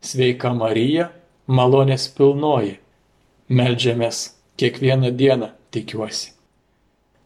Sveika 0.03 0.53
Marija, 0.53 1.09
malonės 1.47 2.07
pilnoji. 2.17 2.77
Meldžiamės 3.49 4.33
kiekvieną 4.57 5.11
dieną, 5.11 5.51
tikiuosi. 5.71 6.31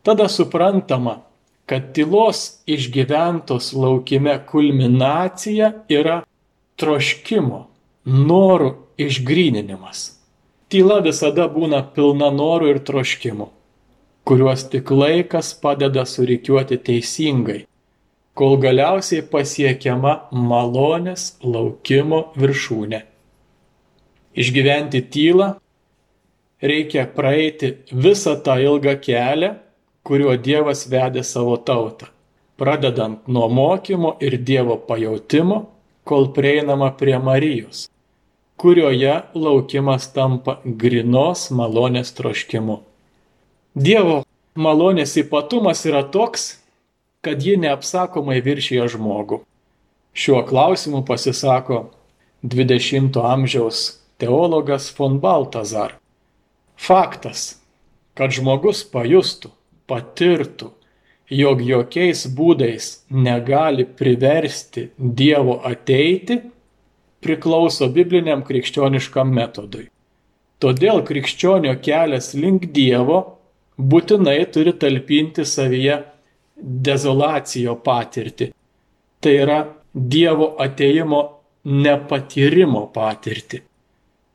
Tada 0.04 0.28
suprantama, 0.30 1.22
kad 1.68 1.94
tylos 1.94 2.64
išgyventos 2.68 3.74
laukime 3.76 4.38
kulminacija 4.50 5.74
yra 5.92 6.22
troškimo, 6.80 7.66
norų 8.08 8.72
išgryninimas. 8.98 10.14
Tyla 10.72 11.00
visada 11.04 11.48
būna 11.52 11.82
pilna 11.96 12.30
norų 12.32 12.74
ir 12.74 12.80
troškimų, 12.88 13.50
kuriuos 14.28 14.66
tik 14.72 14.92
laikas 14.92 15.54
padeda 15.62 16.04
surikiuoti 16.08 16.80
teisingai, 16.90 17.62
kol 18.36 18.58
galiausiai 18.64 19.24
pasiekiama 19.32 20.18
malonės 20.32 21.36
laukimo 21.44 22.26
viršūnė. 22.36 23.04
Išgyventi 24.38 25.02
tylą 25.14 25.50
reikia 26.62 27.08
praeiti 27.18 27.74
visą 27.92 28.38
tą 28.46 28.60
ilgą 28.62 28.96
kelią, 29.02 29.56
kuriuo 30.06 30.38
Dievas 30.38 30.86
vedė 30.92 31.26
savo 31.26 31.58
tautą, 31.58 32.08
pradedant 32.58 33.28
nuo 33.28 33.50
mokymo 33.50 34.16
ir 34.22 34.38
Dievo 34.38 34.78
pajautimo, 34.78 35.66
kol 36.08 36.32
prieinama 36.38 36.94
prie 36.96 37.18
Marijos 37.20 37.88
kurioje 38.58 39.22
laukimas 39.38 40.10
tampa 40.14 40.58
grinos 40.66 41.48
malonės 41.54 42.10
troškimu. 42.18 42.80
Dievo 43.78 44.24
malonės 44.58 45.14
ypatumas 45.22 45.84
yra 45.86 46.02
toks, 46.02 46.56
kad 47.22 47.44
ji 47.44 47.54
neapsakomai 47.62 48.40
viršyje 48.42 48.88
žmogų. 48.96 49.44
Šiuo 50.18 50.42
klausimu 50.50 51.04
pasisako 51.06 51.92
20 52.42 53.20
amžiaus 53.22 53.97
teologas 54.18 54.90
von 54.98 55.20
Baltazar. 55.20 55.98
Faktas, 56.78 57.58
kad 58.18 58.34
žmogus 58.34 58.84
pajustų, 58.90 59.52
patirtų 59.90 60.72
jog 61.30 61.62
jokiais 61.62 62.26
būdais 62.32 62.90
negali 63.12 63.86
priversti 63.86 64.88
Dievo 64.98 65.60
ateiti, 65.68 66.40
priklauso 67.22 67.90
bibliniam 67.92 68.44
krikščioniškam 68.48 69.34
metodui. 69.34 69.88
Todėl 70.62 71.04
krikščionio 71.06 71.76
kelias 71.84 72.34
link 72.34 72.70
Dievo 72.74 73.20
būtinai 73.78 74.40
turi 74.54 74.74
talpinti 74.74 75.46
savyje 75.46 76.00
dezolacijo 76.58 77.76
patirtį. 77.86 78.52
Tai 79.22 79.34
yra 79.44 79.60
Dievo 79.94 80.56
ateimo 80.62 81.22
nepatyrimo 81.68 82.88
patirtį. 82.94 83.67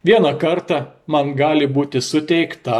Vieną 0.05 0.35
kartą 0.39 0.79
man 1.07 1.35
gali 1.39 1.69
būti 1.71 2.01
suteikta 2.03 2.79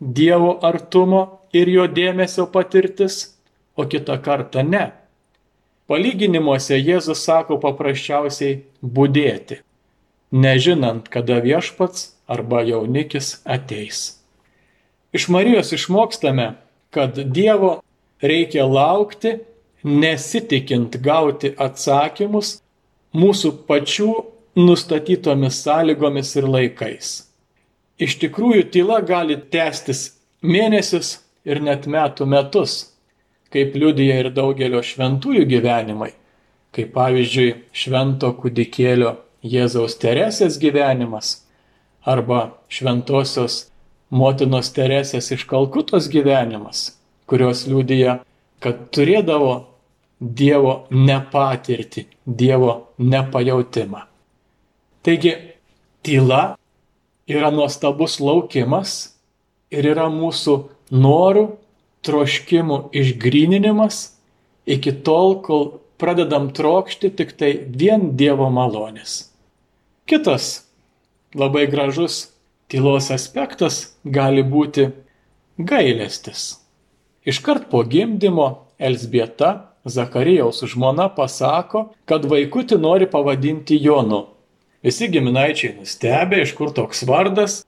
Dievo 0.00 0.58
artumo 0.62 1.22
ir 1.54 1.70
jo 1.70 1.86
dėmesio 1.86 2.46
patirtis, 2.50 3.34
o 3.74 3.86
kitą 3.90 4.18
kartą 4.22 4.62
ne. 4.66 4.84
Palyginimuose 5.90 6.76
Jėzus 6.78 7.22
sako 7.26 7.58
paprasčiausiai 7.62 8.60
būdėti, 8.82 9.60
nežinant, 10.30 11.08
kada 11.08 11.40
viešpats 11.44 12.12
arba 12.26 12.62
jaunikis 12.66 13.40
ateis. 13.44 14.20
Iš 15.14 15.28
Marijos 15.30 15.72
išmokstame, 15.76 16.54
kad 16.94 17.18
Dievo 17.18 17.80
reikia 18.22 18.66
laukti, 18.66 19.38
nesitikint 19.84 20.96
gauti 21.02 21.52
atsakymus 21.58 22.58
mūsų 23.14 23.52
pačių 23.68 24.12
nustatytomis 24.56 25.62
sąlygomis 25.64 26.34
ir 26.38 26.48
laikais. 26.48 27.14
Iš 27.98 28.18
tikrųjų, 28.22 28.68
tyla 28.74 29.00
gali 29.06 29.36
tęstis 29.50 30.06
mėnesius 30.42 31.18
ir 31.46 31.60
net 31.62 31.86
metų 31.90 32.26
metus, 32.30 32.94
kaip 33.54 33.74
liudija 33.78 34.20
ir 34.22 34.30
daugelio 34.34 34.82
šventųjų 34.82 35.44
gyvenimai, 35.50 36.12
kaip 36.74 36.94
pavyzdžiui 36.94 37.50
švento 37.74 38.32
kūdikėlio 38.38 39.16
Jėzaus 39.44 39.98
Teresės 40.00 40.56
gyvenimas 40.62 41.36
arba 42.08 42.54
šventosios 42.72 43.66
motinos 44.10 44.70
Teresės 44.74 45.30
iš 45.34 45.44
Kalkutos 45.50 46.08
gyvenimas, 46.12 46.94
kurios 47.30 47.66
liudija, 47.68 48.20
kad 48.62 48.88
turėdavo 48.94 49.54
Dievo 50.18 50.86
nepatirti, 50.90 52.06
Dievo 52.24 52.94
nepajautimą. 52.98 54.13
Taigi, 55.04 55.34
tyla 56.02 56.56
yra 57.28 57.50
nuostabus 57.52 58.16
laukimas 58.20 59.14
ir 59.72 59.84
yra 59.92 60.08
mūsų 60.12 60.56
norų, 60.92 61.44
troškimų 62.04 62.78
išgryninimas 62.96 64.00
iki 64.68 64.92
tol, 65.04 65.38
kol 65.44 65.64
pradedam 66.00 66.50
trokšti 66.56 67.10
tik 67.16 67.32
tai 67.40 67.52
vien 67.68 68.12
Dievo 68.16 68.50
malonės. 68.52 69.30
Kitas 70.08 70.66
labai 71.36 71.64
gražus 71.70 72.34
tylos 72.68 73.10
aspektas 73.14 73.94
gali 74.04 74.44
būti 74.44 74.90
gailestis. 75.56 76.60
Iškart 77.24 77.70
po 77.70 77.84
gimdymo 77.88 78.66
Elsbieta 78.78 79.70
Zakarijaus 79.84 80.62
žmona 80.68 81.10
pasako, 81.12 81.90
kad 82.08 82.24
vaikutį 82.28 82.78
nori 82.80 83.08
pavadinti 83.08 83.76
Jonu. 83.80 84.33
Visi 84.84 85.08
giminaičiai 85.08 85.78
nustebė, 85.78 86.42
iš 86.44 86.52
kur 86.58 86.72
toks 86.76 87.06
vardas, 87.08 87.62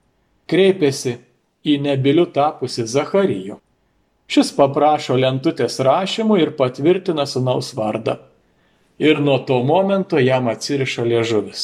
kreipėsi 0.49 1.17
į 1.65 1.79
nebilių 1.81 2.27
tapusi 2.35 2.85
Zacharijų. 2.85 3.57
Šis 4.27 4.51
paprašo 4.53 5.15
lentutės 5.17 5.79
rašymų 5.87 6.37
ir 6.43 6.53
patvirtina 6.59 7.25
sunaus 7.25 7.71
vardą. 7.77 8.19
Ir 8.99 9.21
nuo 9.23 9.37
to 9.49 9.57
momento 9.63 10.19
jam 10.21 10.49
atsiriša 10.51 11.05
liežuvis. 11.07 11.63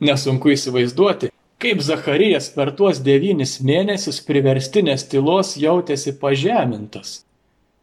Nesunku 0.00 0.52
įsivaizduoti, 0.54 1.30
kaip 1.60 1.82
Zacharijas 1.84 2.48
per 2.54 2.70
tuos 2.76 3.00
devynis 3.04 3.58
mėnesius 3.64 4.22
priverstinės 4.24 5.04
tylos 5.10 5.56
jautėsi 5.60 6.14
pažemintas. 6.22 7.20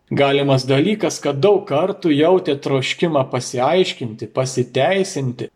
Galimas 0.09 0.63
dalykas, 0.63 1.19
kad 1.19 1.41
daug 1.43 1.65
kartų 1.67 2.13
jautė 2.15 2.55
troškimą 2.63 3.25
pasiaiškinti, 3.31 4.29
pasiteisinti, 4.31 5.49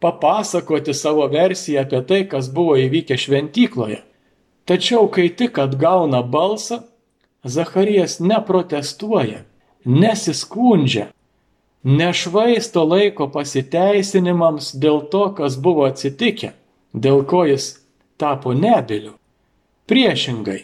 papasakoti 0.00 0.94
savo 0.94 1.26
versiją 1.28 1.84
apie 1.84 2.00
tai, 2.08 2.22
kas 2.28 2.48
buvo 2.52 2.76
įvykę 2.80 3.18
šventykloje. 3.20 4.00
Tačiau, 4.68 5.08
kai 5.12 5.28
tik 5.34 5.58
atgauna 5.58 6.22
balsą, 6.22 6.82
Zacharijas 7.44 8.18
neprotestuoja, 8.20 9.46
nesiskundžia, 9.88 11.06
nešvaisto 11.84 12.84
laiko 12.84 13.30
pasiteisinimams 13.32 14.74
dėl 14.76 15.00
to, 15.12 15.30
kas 15.38 15.56
buvo 15.56 15.86
atsitikę, 15.88 16.52
dėl 16.92 17.24
ko 17.24 17.46
jis 17.48 17.72
tapo 18.20 18.52
nebiliu. 18.52 19.14
Priešingai, 19.88 20.60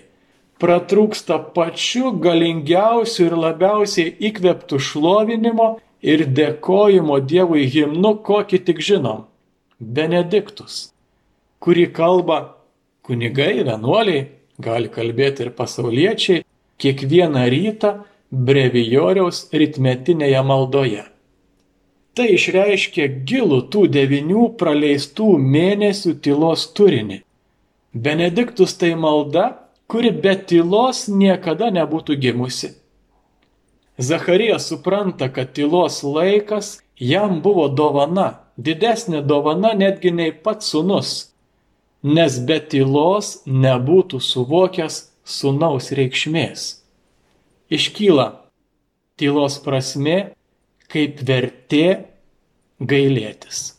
pratrūksta 0.60 1.40
pačiu 1.56 2.12
galingiausiu 2.12 3.30
ir 3.30 3.38
labiausiai 3.40 4.12
įkveptų 4.28 4.78
šlovinimo 4.90 5.70
ir 6.06 6.26
dėkojimo 6.38 7.18
Dievui 7.26 7.66
himnu, 7.72 8.16
kokį 8.26 8.62
tik 8.68 8.82
žinom- 8.88 9.24
Benediktus, 9.96 10.92
kurį 11.60 11.86
kalba 11.92 12.38
kunigai, 13.06 13.64
vienuoliai, 13.66 14.28
gali 14.58 14.88
kalbėti 14.88 15.46
ir 15.46 15.50
pasauliečiai, 15.58 16.44
kiekvieną 16.80 17.44
rytą 17.52 17.90
brevijoriaus 18.30 19.46
ritmetinėje 19.52 20.42
maldoje. 20.46 21.04
Tai 22.16 22.26
išreiškia 22.32 23.06
gilų 23.28 23.60
tų 23.72 23.86
devinių 23.92 24.46
praleistų 24.60 25.36
mėnesių 25.54 26.14
tylos 26.24 26.64
turinį. 26.76 27.20
Benediktus 27.92 28.74
tai 28.80 28.94
malda, 28.94 29.44
kuri 29.86 30.10
be 30.10 30.34
tylos 30.48 31.06
niekada 31.08 31.68
nebūtų 31.70 32.16
gimusi. 32.20 32.72
Zacharijas 33.98 34.68
supranta, 34.68 35.28
kad 35.32 35.52
tylos 35.56 36.02
laikas 36.02 36.80
jam 37.00 37.40
buvo 37.42 37.68
dovana, 37.68 38.28
didesnė 38.56 39.22
dovana 39.24 39.72
netgi 39.74 40.12
nei 40.12 40.32
pats 40.32 40.72
sunus, 40.72 41.12
nes 42.02 42.38
be 42.48 42.58
tylos 42.60 43.42
nebūtų 43.46 44.20
suvokęs 44.20 45.00
sunaus 45.24 45.92
reikšmės. 45.96 46.66
Iškyla 47.72 48.26
tylos 49.18 49.58
prasme 49.64 50.18
kaip 50.92 51.22
vertė 51.26 51.86
gailėtis. 52.80 53.72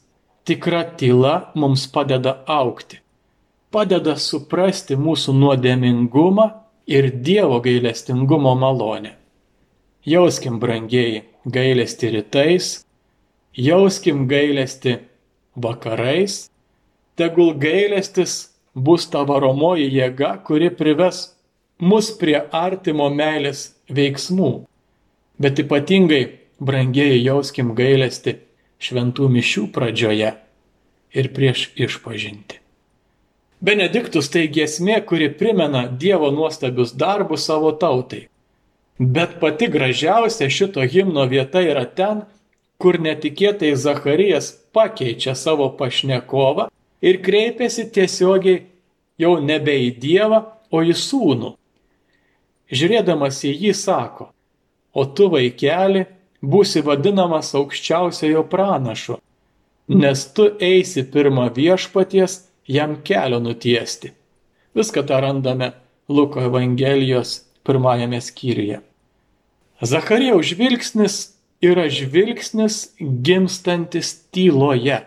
Tikra 0.47 0.83
tyla 0.97 1.51
mums 1.55 1.85
padeda 1.91 2.39
aukti 2.47 3.03
padeda 3.73 4.15
suprasti 4.17 4.95
mūsų 4.97 5.35
nuodėmingumą 5.37 6.47
ir 6.87 7.09
Dievo 7.11 7.59
gailestingumo 7.63 8.55
malonę. 8.55 9.16
Jauskim, 10.07 10.59
brangiai, 10.59 11.23
gailesti 11.43 12.09
rytais, 12.13 12.85
jauskim 13.57 14.27
gailesti 14.27 14.93
vakarais, 15.55 16.49
tegul 17.19 17.51
gailestis 17.59 18.53
bus 18.73 19.09
ta 19.11 19.25
varomoji 19.27 19.89
jėga, 19.91 20.37
kuri 20.47 20.69
prives 20.71 21.33
mus 21.83 22.13
prie 22.21 22.37
artimo 22.39 23.09
meilės 23.11 23.73
veiksmų. 23.91 24.51
Bet 25.43 25.59
ypatingai, 25.59 26.21
brangiai, 26.63 27.19
jauskim 27.25 27.73
gailesti 27.75 28.37
šventų 28.79 29.27
mišių 29.33 29.65
pradžioje 29.75 30.31
ir 31.17 31.29
prieš 31.35 31.67
išpažinti. 31.75 32.61
Benediktus 33.59 34.29
tai 34.29 34.45
giesmė, 34.53 35.01
kuri 35.03 35.31
primena 35.33 35.87
Dievo 35.89 36.29
nuostabius 36.31 36.93
darbus 36.93 37.47
savo 37.49 37.71
tautai. 37.73 38.27
Bet 38.97 39.39
pati 39.39 39.67
gražiausia 39.67 40.49
šito 40.49 40.81
himno 40.81 41.25
vieta 41.25 41.61
yra 41.61 41.85
ten, 41.85 42.23
kur 42.77 42.97
netikėtai 43.01 43.75
Zacharijas 43.77 44.51
pakeičia 44.73 45.35
savo 45.35 45.69
pašnekovą 45.77 46.67
ir 47.01 47.21
kreipiasi 47.21 47.87
tiesiogiai 47.93 48.63
jau 49.21 49.37
nebe 49.41 49.73
į 49.87 49.91
Dievą, 50.01 50.43
o 50.71 50.81
į 50.83 50.93
sūnų. 50.97 51.53
Žiūrėdamas 52.73 53.39
į 53.47 53.53
jį 53.63 53.73
sako, 53.77 54.29
o 54.91 55.05
tu 55.05 55.29
vaikeli 55.31 56.03
būsi 56.43 56.83
vadinamas 56.83 57.53
aukščiausiojo 57.55 58.43
pranašu, 58.51 59.17
nes 59.87 60.25
tu 60.35 60.49
eisi 60.59 61.05
pirmą 61.07 61.47
viešpaties 61.55 62.41
jam 62.67 62.97
kelio 63.07 63.39
nutiesti. 63.39 64.11
Viską 64.75 65.05
tą 65.07 65.21
randame 65.23 65.71
Luko 66.09 66.43
Evangelijos 66.43 67.46
pirmajame 67.67 68.21
skyriuje. 68.23 68.81
Zacharijaus 69.81 70.47
žvilgsnis 70.53 71.17
yra 71.61 71.85
žvilgsnis 71.91 72.95
gimstantis 72.97 74.15
tyloje, 74.33 75.03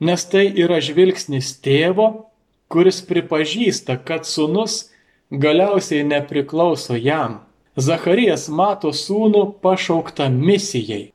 nes 0.00 0.24
tai 0.30 0.46
yra 0.56 0.80
žvilgsnis 0.80 1.52
tėvo, 1.64 2.30
kuris 2.72 3.02
pripažįsta, 3.04 3.98
kad 4.06 4.24
sunus 4.28 4.86
galiausiai 5.30 6.04
nepriklauso 6.06 6.96
jam, 6.96 7.42
Zacharijas 7.74 8.46
mato 8.48 8.92
sūnų 8.94 9.58
pašauktą 9.58 10.28
misijai. 10.30 11.10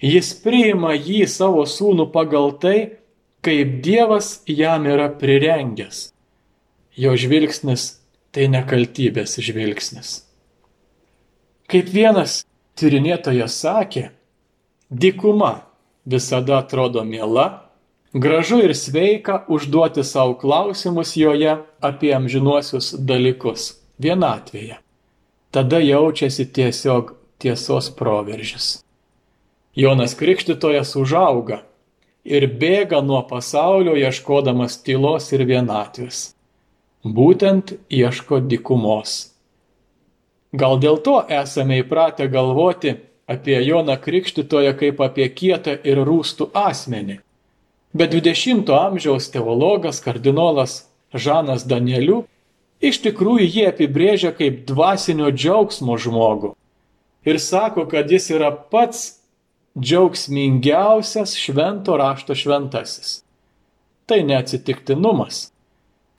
Jis 0.00 0.32
priima 0.40 0.94
jį 0.96 1.26
savo 1.28 1.66
sūnų 1.68 2.06
pagal 2.14 2.54
tai, 2.62 2.78
kaip 3.44 3.82
Dievas 3.84 4.40
jam 4.48 4.88
yra 4.88 5.10
prirengęs. 5.12 6.08
Jo 6.96 7.12
žvilgsnis 7.12 8.01
tai 8.32 8.48
nekaltybės 8.48 9.36
žvilgsnis. 9.44 10.22
Kaip 11.68 11.88
vienas 11.92 12.42
tyrinėtojas 12.80 13.58
sakė, 13.62 14.08
dikuma 14.90 15.52
visada 16.04 16.58
atrodo 16.60 17.04
miela, 17.04 17.68
gražu 18.12 18.60
ir 18.64 18.74
sveika 18.76 19.42
užduoti 19.48 20.04
savo 20.04 20.34
klausimus 20.40 21.14
joje 21.16 21.58
apie 21.80 22.12
amžinuosius 22.16 22.94
dalykus 22.98 23.72
vienatvėje. 24.02 24.78
Tada 25.52 25.78
jaučiasi 25.84 26.48
tiesiog 26.48 27.12
tiesos 27.38 27.90
proveržis. 27.96 28.78
Jonas 29.76 30.14
Krikštytojas 30.16 30.96
užauga 31.00 31.62
ir 32.24 32.46
bėga 32.60 33.00
nuo 33.04 33.22
pasaulio 33.28 33.94
ieškodamas 33.96 34.78
tylos 34.84 35.32
ir 35.32 35.44
vienatvės. 35.48 36.32
Būtent 37.02 37.74
ieško 37.90 38.38
dikumos. 38.46 39.32
Gal 40.52 40.78
dėl 40.78 41.00
to 41.02 41.16
esame 41.26 41.80
įpratę 41.82 42.28
galvoti 42.30 42.94
apie 43.26 43.58
Joną 43.64 43.96
Krikštytoją 43.98 44.76
kaip 44.78 45.00
apie 45.02 45.28
kietą 45.28 45.78
ir 45.82 45.98
rūstų 46.06 46.50
asmenį. 46.54 47.18
Bet 47.92 48.14
20-ojo 48.14 48.78
amžiaus 48.78 49.28
teologas 49.32 50.00
kardinolas 50.00 50.86
Žanas 51.12 51.66
Danieliu 51.68 52.22
iš 52.80 53.02
tikrųjų 53.04 53.48
jį 53.48 53.68
apibrėžia 53.72 54.32
kaip 54.36 54.62
dvasinio 54.68 55.30
džiaugsmo 55.34 55.98
žmogų 56.00 56.54
ir 57.24 57.38
sako, 57.40 57.86
kad 57.86 58.10
jis 58.10 58.30
yra 58.30 58.50
pats 58.50 59.20
džiaugsmingiausias 59.78 61.36
švento 61.38 61.96
rašto 61.96 62.34
šventasis. 62.34 63.22
Tai 64.06 64.18
neatsitiktinumas, 64.26 65.51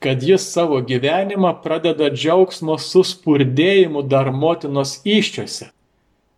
kad 0.04 0.24
jis 0.24 0.46
savo 0.52 0.82
gyvenimą 0.84 1.54
pradeda 1.64 2.10
džiaugsmo 2.12 2.76
suspurdėjimu 2.86 4.02
dar 4.14 4.32
motinos 4.36 4.98
iščiose, 5.08 5.70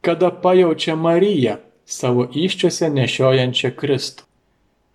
kada 0.05 0.29
pajaučia 0.43 0.93
Mariją 0.95 1.55
savo 1.85 2.27
iščiose 2.29 2.91
nešiojančią 2.93 3.71
Kristų. 3.79 4.27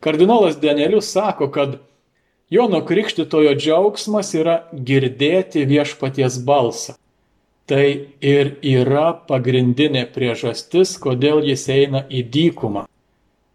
Kardinolas 0.01 0.61
Danielius 0.63 1.11
sako, 1.13 1.51
kad 1.51 1.81
Jono 2.51 2.81
Krikštitojo 2.87 3.57
džiaugsmas 3.59 4.33
yra 4.39 4.57
girdėti 4.73 5.67
viešpaties 5.67 6.39
balsą. 6.47 6.95
Tai 7.67 7.85
ir 8.31 8.55
yra 8.63 9.11
pagrindinė 9.27 10.07
priežastis, 10.15 10.97
kodėl 10.99 11.43
jis 11.47 11.69
eina 11.71 12.07
į 12.07 12.25
dykumą. 12.39 12.87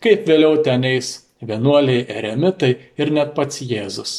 Kaip 0.04 0.28
vėliau 0.28 0.62
ten 0.63 0.84
eis 0.91 1.17
vienuoliai 1.41 2.06
eremitai 2.19 2.75
ir 2.99 3.12
net 3.15 3.36
pats 3.36 3.63
Jėzus. 3.63 4.15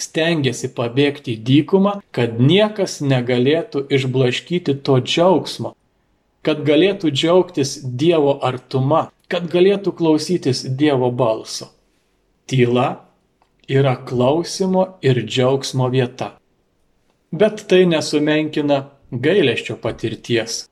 Stengiasi 0.00 0.72
pabėgti 0.74 1.36
į 1.36 1.42
dykumą, 1.46 1.98
kad 2.14 2.40
niekas 2.42 2.98
negalėtų 3.04 3.84
išblaškyti 3.94 4.74
to 4.86 4.98
džiaugsmo, 4.98 5.74
kad 6.42 6.64
galėtų 6.66 7.12
džiaugtis 7.14 7.78
Dievo 7.84 8.36
artuma, 8.42 9.08
kad 9.30 9.46
galėtų 9.52 9.94
klausytis 9.94 10.64
Dievo 10.66 11.10
balso. 11.14 11.70
Tyla 12.50 12.88
yra 13.70 13.94
klausimo 14.04 14.98
ir 15.02 15.22
džiaugsmo 15.24 15.88
vieta. 15.94 16.34
Bet 17.32 17.64
tai 17.70 17.84
nesumenkina 17.86 18.90
gailesčio 19.10 19.78
patirties. 19.80 20.64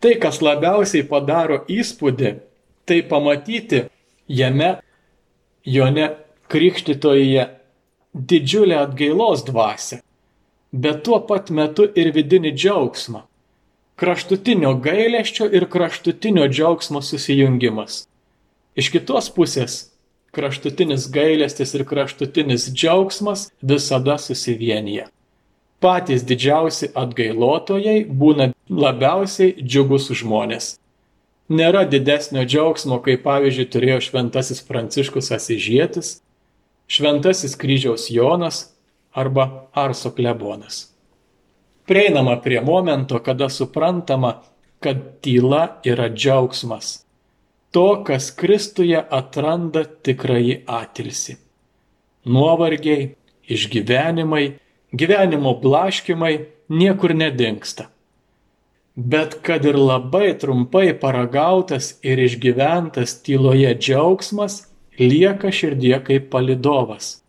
Tai, 0.00 0.12
kas 0.20 0.42
labiausiai 0.44 1.06
padaro 1.08 1.62
įspūdį, 1.72 2.32
tai 2.84 2.98
pamatyti 3.08 3.86
jame, 4.28 4.76
jone 5.64 6.10
krikštytoje 6.52 7.46
didžiulę 8.16 8.78
atgailos 8.80 9.44
dvasę, 9.44 10.00
bet 10.72 11.02
tuo 11.04 11.20
pat 11.28 11.50
metu 11.50 11.86
ir 11.94 12.12
vidinį 12.16 12.52
džiaugsmą. 12.56 13.22
Kraštutinio 13.96 14.74
gailesčio 14.84 15.48
ir 15.48 15.68
kraštutinio 15.72 16.48
džiaugsmo 16.52 17.00
susijungimas. 17.00 18.04
Iš 18.76 18.90
kitos 18.92 19.30
pusės 19.32 19.76
kraštutinis 20.36 21.08
gailestis 21.12 21.72
ir 21.74 21.84
kraštutinis 21.88 22.68
džiaugsmas 22.72 23.46
visada 23.62 24.18
susivienyje. 24.20 25.06
Patys 25.80 26.24
didžiausi 26.28 26.90
atgailotojai 26.96 28.02
būna 28.08 28.50
labiausiai 28.68 29.54
džiugus 29.60 30.10
žmonės. 30.20 30.74
Nėra 31.48 31.84
didesnio 31.88 32.42
džiaugsmo, 32.44 32.98
kaip 33.04 33.22
pavyzdžiui 33.24 33.68
turėjo 33.72 33.98
šventasis 34.08 34.64
Pranciškus 34.66 35.30
Asižėtis, 35.36 36.16
šventasis 36.86 37.56
kryžiaus 37.56 38.10
Jonas 38.10 38.74
arba 39.12 39.68
Arso 39.72 40.10
klebonas. 40.10 40.92
Prieinama 41.86 42.40
prie 42.42 42.60
momento, 42.60 43.18
kada 43.18 43.48
suprantama, 43.48 44.42
kad 44.80 45.20
tyla 45.22 45.80
yra 45.84 46.08
džiaugsmas 46.08 47.06
to, 47.76 48.04
kas 48.04 48.30
Kristuje 48.30 49.00
atranda 49.10 49.82
tikrai 49.84 50.62
atilsi. 50.66 51.34
Nuovargiai, 52.24 53.10
išgyvenimai, 53.52 54.46
gyvenimo 54.96 55.52
blaškimai 55.60 56.38
niekur 56.68 57.12
nedingsta. 57.14 57.90
Bet 58.96 59.36
kad 59.44 59.68
ir 59.68 59.76
labai 59.76 60.30
trumpai 60.40 60.94
paragautas 61.02 61.90
ir 62.00 62.22
išgyventas 62.24 63.18
tyloje 63.26 63.74
džiaugsmas 63.76 64.56
lieka 65.04 65.52
širdie 65.52 65.98
kaip 66.04 66.30
palidovas. 66.32 67.20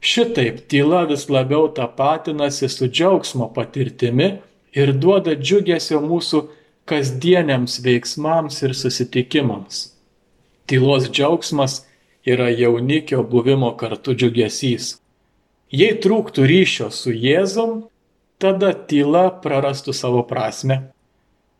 Šitaip 0.00 0.66
tyla 0.70 1.04
vis 1.10 1.28
labiau 1.28 1.68
tapatinasi 1.74 2.68
su 2.68 2.88
džiaugsmo 2.88 3.48
patirtimi 3.54 4.28
ir 4.76 4.92
duoda 4.92 5.34
džiugesio 5.34 6.02
mūsų 6.04 6.42
kasdieniams 6.86 7.80
veiksmams 7.82 8.62
ir 8.62 8.74
susitikimams. 8.74 9.80
Tylos 10.66 11.08
džiaugsmas 11.10 11.80
yra 12.26 12.48
jaunikio 12.50 13.22
buvimo 13.22 13.72
kartu 13.78 14.14
džiugesys. 14.14 14.96
Jei 15.70 15.96
trūktų 16.02 16.46
ryšio 16.46 16.90
su 16.94 17.10
Jėzum, 17.10 17.86
tada 18.38 18.72
tyla 18.86 19.28
prarastų 19.42 19.94
savo 19.96 20.22
prasme. 20.28 20.92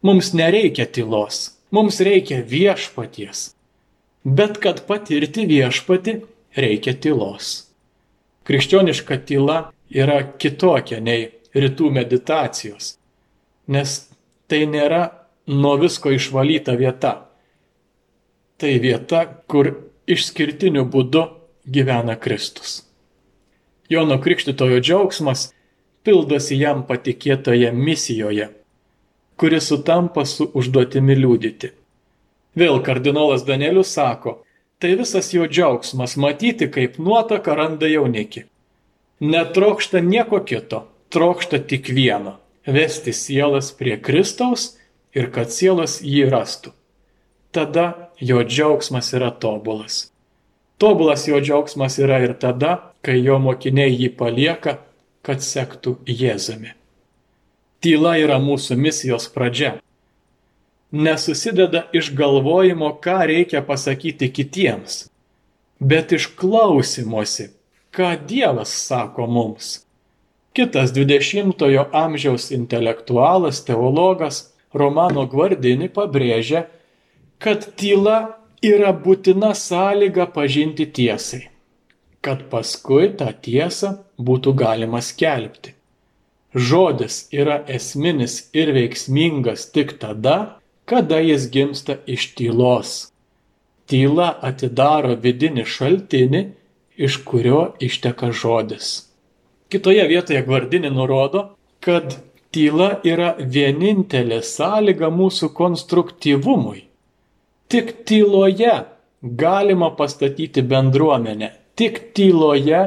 Mums 0.06 0.30
nereikia 0.36 0.86
tylos, 0.86 1.56
mums 1.74 1.98
reikia 2.04 2.42
viešpaties. 2.46 3.55
Bet 4.26 4.58
kad 4.58 4.80
patirti 4.86 5.44
viešpati, 5.46 6.16
reikia 6.58 6.96
tylos. 6.98 7.68
Krikščioniška 8.46 9.20
tyla 9.26 9.58
yra 9.94 10.16
kitokia 10.42 10.98
nei 10.98 11.28
rytų 11.54 11.92
meditacijos, 11.94 12.96
nes 13.70 13.92
tai 14.50 14.64
nėra 14.66 15.04
nuo 15.46 15.76
visko 15.78 16.10
išvalyta 16.10 16.74
vieta. 16.74 17.12
Tai 18.58 18.72
vieta, 18.82 19.22
kur 19.46 19.70
išskirtiniu 20.10 20.82
būdu 20.90 21.22
gyvena 21.70 22.18
Kristus. 22.18 22.82
Jono 23.86 24.18
Krikštitojo 24.22 24.82
džiaugsmas 24.82 25.52
pildosi 26.02 26.58
jam 26.58 26.82
patikėtoje 26.90 27.70
misijoje, 27.72 28.50
kuri 29.38 29.62
sutampa 29.62 30.26
su 30.26 30.50
užduotimi 30.50 31.14
liūdyti. 31.14 31.76
Vėl 32.56 32.80
kardinolas 32.82 33.44
Danielius 33.44 33.92
sako, 33.92 34.40
tai 34.80 34.94
visas 34.96 35.32
jo 35.34 35.44
džiaugsmas 35.48 36.16
matyti, 36.16 36.70
kaip 36.72 36.96
nuotaka 36.98 37.54
randa 37.56 37.88
jaunikį. 37.90 38.46
Netrokšta 39.20 40.00
nieko 40.04 40.40
kito, 40.44 40.86
trokšta 41.12 41.60
tik 41.68 41.92
vieno 41.92 42.38
vesti 42.66 43.12
sielas 43.12 43.72
prie 43.72 43.96
Kristaus 44.02 44.74
ir 45.14 45.30
kad 45.32 45.52
sielas 45.52 46.00
jį 46.02 46.26
rastų. 46.30 46.72
Tada 47.54 48.10
jo 48.20 48.42
džiaugsmas 48.44 49.12
yra 49.16 49.30
tobulas. 49.30 50.10
Tobulas 50.78 51.24
jo 51.28 51.40
džiaugsmas 51.40 51.98
yra 52.02 52.18
ir 52.24 52.34
tada, 52.36 52.92
kai 53.00 53.22
jo 53.22 53.38
mokiniai 53.40 53.94
jį 53.94 54.10
palieka, 54.18 54.78
kad 55.22 55.40
sektų 55.42 55.96
Jėzumi. 56.06 56.74
Tyla 57.80 58.16
yra 58.20 58.36
mūsų 58.42 58.76
misijos 58.76 59.30
pradžia. 59.32 59.76
Nesusideda 60.92 61.86
iš 61.92 62.12
galvojimo, 62.14 62.92
ką 63.02 63.18
reikia 63.26 63.62
pasakyti 63.66 64.28
kitiems, 64.32 65.08
bet 65.80 66.12
iš 66.14 66.28
klausimosi, 66.38 67.50
ką 67.90 68.14
Dievas 68.28 68.70
sako 68.86 69.26
mums. 69.26 69.80
Kitas 70.56 70.94
20-ojo 70.94 71.88
amžiaus 71.92 72.50
intelektualas, 72.54 73.64
teologas 73.66 74.54
Romano 74.72 75.26
Gvardini 75.26 75.88
pabrėžia, 75.92 76.66
kad 77.42 77.66
tyla 77.76 78.38
yra 78.64 78.92
būtina 78.94 79.52
sąlyga 79.58 80.26
pažinti 80.32 80.86
tiesai, 80.86 81.48
kad 82.24 82.46
paskui 82.52 83.10
tą 83.18 83.32
tiesą 83.34 83.96
būtų 84.16 84.54
galima 84.56 85.02
skelbti. 85.04 85.74
Žodis 86.56 87.26
yra 87.36 87.58
esminis 87.68 88.46
ir 88.56 88.72
veiksmingas 88.72 89.66
tik 89.74 89.98
tada, 90.00 90.56
kada 90.86 91.18
jis 91.18 91.50
gimsta 91.50 91.96
iš 92.06 92.30
tylos. 92.38 92.92
Tyla 93.90 94.28
atidaro 94.42 95.14
vidinį 95.22 95.64
šaltinį, 95.66 96.42
iš 96.96 97.18
kurio 97.28 97.62
išteka 97.82 98.30
žodis. 98.32 99.06
Kitoje 99.70 100.06
vietoje 100.08 100.42
Gvardinė 100.46 100.90
nurodo, 100.94 101.42
kad 101.82 102.16
tyla 102.54 102.96
yra 103.04 103.34
vienintelė 103.38 104.40
sąlyga 104.46 105.10
mūsų 105.12 105.50
konstruktyvumui. 105.54 106.84
Tik 107.68 107.92
tyloje 108.06 108.76
galima 109.22 109.90
pastatyti 109.98 110.62
bendruomenę, 110.62 111.50
tik 111.74 111.98
tyloje 112.14 112.82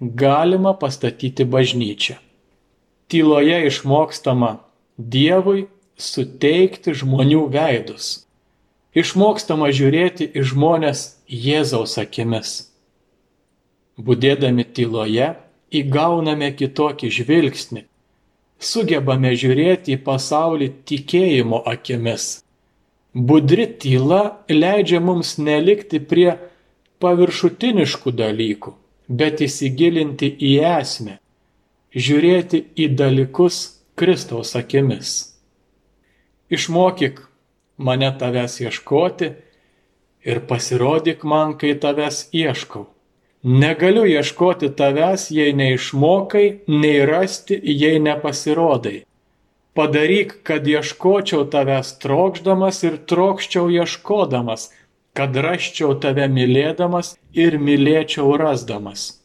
galima 0.00 0.74
pastatyti 0.74 1.46
bažnyčią. 1.46 2.18
Tyloje 3.08 3.60
išmokstama 3.68 4.56
Dievui 4.98 5.66
suteikti 5.96 6.94
žmonių 6.94 7.46
veidus. 7.54 8.24
Išmokstama 8.94 9.72
žiūrėti 9.74 10.28
į 10.38 10.44
žmonės 10.50 11.00
Jėzaus 11.26 11.96
akimis. 11.98 12.70
Būdėdami 13.98 14.66
tyloje 14.74 15.32
įgauname 15.74 16.52
kitokį 16.54 17.10
žvilgsnį, 17.18 17.84
sugebame 18.58 19.34
žiūrėti 19.34 19.96
į 19.96 20.00
pasaulį 20.06 20.70
tikėjimo 20.86 21.62
akimis. 21.66 22.44
Budri 23.14 23.66
tyla 23.78 24.22
leidžia 24.50 24.98
mums 25.02 25.36
nelikti 25.38 26.00
prie 26.02 26.32
paviršutiniškų 27.02 28.14
dalykų, 28.18 28.74
bet 29.08 29.42
įsigilinti 29.46 30.30
į 30.38 30.56
esmę, 30.70 31.18
žiūrėti 31.94 32.64
į 32.74 32.90
dalykus 32.98 33.62
Kristaus 33.94 34.54
akimis. 34.58 35.33
Išmokyk 36.50 37.20
mane 37.78 38.10
tavęs 38.20 38.60
ieškoti 38.60 39.30
ir 40.24 40.40
pasirodyk 40.48 41.24
man, 41.24 41.56
kai 41.58 41.74
tavęs 41.80 42.28
ieškau. 42.32 42.86
Negaliu 43.44 44.04
ieškoti 44.08 44.70
tavęs, 44.76 45.30
jei 45.30 45.52
neišmokai, 45.52 46.46
nei 46.68 47.04
rasti, 47.06 47.58
jei 47.62 48.00
nepasirodai. 48.00 49.02
Padaryk, 49.74 50.38
kad 50.46 50.66
ieškočiau 50.68 51.44
tavęs 51.52 51.98
trokšdamas 52.00 52.78
ir 52.88 52.96
trokščiau 53.10 53.68
ieškodamas, 53.74 54.70
kad 55.14 55.36
raščiau 55.36 55.96
tave 56.02 56.28
mylėdamas 56.30 57.14
ir 57.34 57.58
mylėčiau 57.58 58.36
rasdamas. 58.40 59.20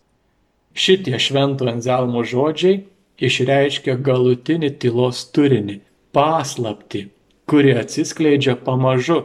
Šitie 0.73 1.17
švento 1.19 1.67
Anzelmo 1.69 2.23
žodžiai 2.23 2.83
išreiškia 3.29 3.95
galutinį 4.09 4.69
tylos 4.81 5.23
turinį- 5.35 5.79
paslapti, 6.15 7.07
kuri 7.49 7.73
atsiskleidžia 7.79 8.55
pamažu, 8.65 9.23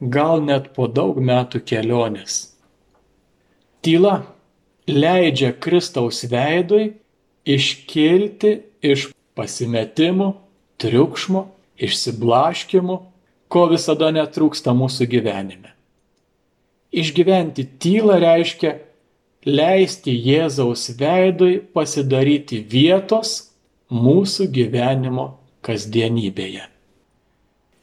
gal 0.00 0.42
net 0.44 0.72
po 0.74 0.86
daug 0.86 1.18
metų 1.18 1.62
kelionės. 1.66 2.54
Tyla 3.82 4.22
leidžia 4.88 5.52
Kristaus 5.54 6.24
veidui 6.30 6.92
iškilti 7.48 8.52
iš 8.82 9.08
pasimetimų, 9.38 10.32
triukšmo, 10.78 11.44
išsiblaškimų, 11.78 12.98
ko 13.48 13.64
visada 13.70 14.10
netrūksta 14.14 14.74
mūsų 14.76 15.08
gyvenime. 15.10 15.72
Išgyventi 16.92 17.64
tylą 17.80 18.18
reiškia 18.22 18.74
leisti 19.48 20.14
Jėzaus 20.14 20.88
veidui 20.98 21.58
pasidaryti 21.74 22.60
vietos 22.64 23.50
mūsų 23.92 24.48
gyvenimo 24.52 25.28
kasdienybėje. 25.68 26.66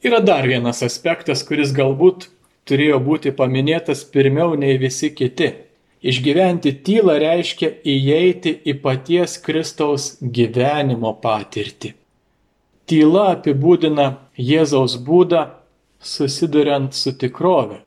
Yra 0.06 0.20
dar 0.20 0.46
vienas 0.46 0.82
aspektas, 0.86 1.42
kuris 1.46 1.72
galbūt 1.74 2.28
turėjo 2.68 2.98
būti 3.02 3.32
paminėtas 3.38 4.04
pirmiau 4.12 4.58
nei 4.58 4.76
visi 4.82 5.12
kiti. 5.14 5.52
Išgyventi 6.06 6.74
tylą 6.86 7.16
reiškia 7.22 7.70
įeiti 7.92 8.52
į 8.68 8.76
paties 8.82 9.38
Kristaus 9.42 10.10
gyvenimo 10.20 11.14
patirtį. 11.22 11.94
Tyla 12.86 13.24
apibūdina 13.34 14.06
Jėzaus 14.38 14.98
būdą 15.02 15.46
susiduriant 15.98 16.94
su 16.94 17.16
tikrove. 17.18 17.80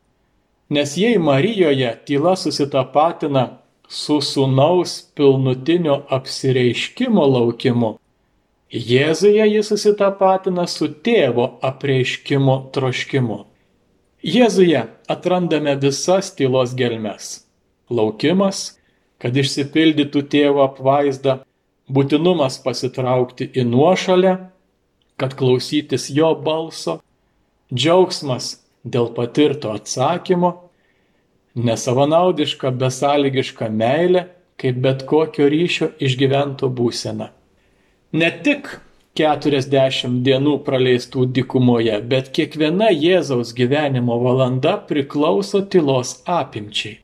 Nes 0.70 0.98
jei 0.98 1.18
Marijoje 1.18 1.94
tyla 2.06 2.36
susitapatina 2.36 3.46
su 3.88 4.20
sūnaus 4.22 4.98
pilnutinio 5.16 5.96
apsireiškimo 6.18 7.26
laukimu, 7.36 7.96
Jėzuje 8.70 9.46
jis 9.50 9.72
susitapatina 9.72 10.68
su 10.70 10.92
tėvo 11.02 11.46
apreiškimo 11.66 12.58
troškimu. 12.70 13.38
Jėzuje 14.22 14.84
atrandame 15.10 15.74
visas 15.82 16.30
tylos 16.38 16.76
gelmes. 16.78 17.48
Laukimas, 17.90 18.78
kad 19.18 19.34
išsipildytų 19.34 20.22
tėvo 20.30 20.62
apvaizda, 20.68 21.40
būtinumas 21.90 22.60
pasitraukti 22.62 23.50
į 23.58 23.66
nuošalę, 23.72 24.36
kad 25.18 25.34
klausytis 25.34 26.06
jo 26.14 26.30
balso, 26.38 27.00
džiaugsmas 27.74 28.52
dėl 28.86 29.10
patirto 29.18 29.74
atsakymo, 29.74 30.54
nesavanaudiška 31.58 32.70
besąlygiška 32.70 33.74
meilė, 33.74 34.28
kaip 34.62 34.78
bet 34.86 35.10
kokio 35.10 35.50
ryšio 35.50 35.90
išgyvento 35.98 36.70
būsena. 36.70 37.32
Ne 38.14 38.30
tik 38.46 38.70
40 39.20 40.22
dienų 40.26 40.56
praleistų 40.66 41.26
dikumoje, 41.36 42.00
bet 42.12 42.32
kiekviena 42.36 42.90
Jėzaus 42.94 43.54
gyvenimo 43.58 44.18
valanda 44.24 44.78
priklauso 44.90 45.62
tylos 45.62 46.16
apimčiai. 46.40 47.00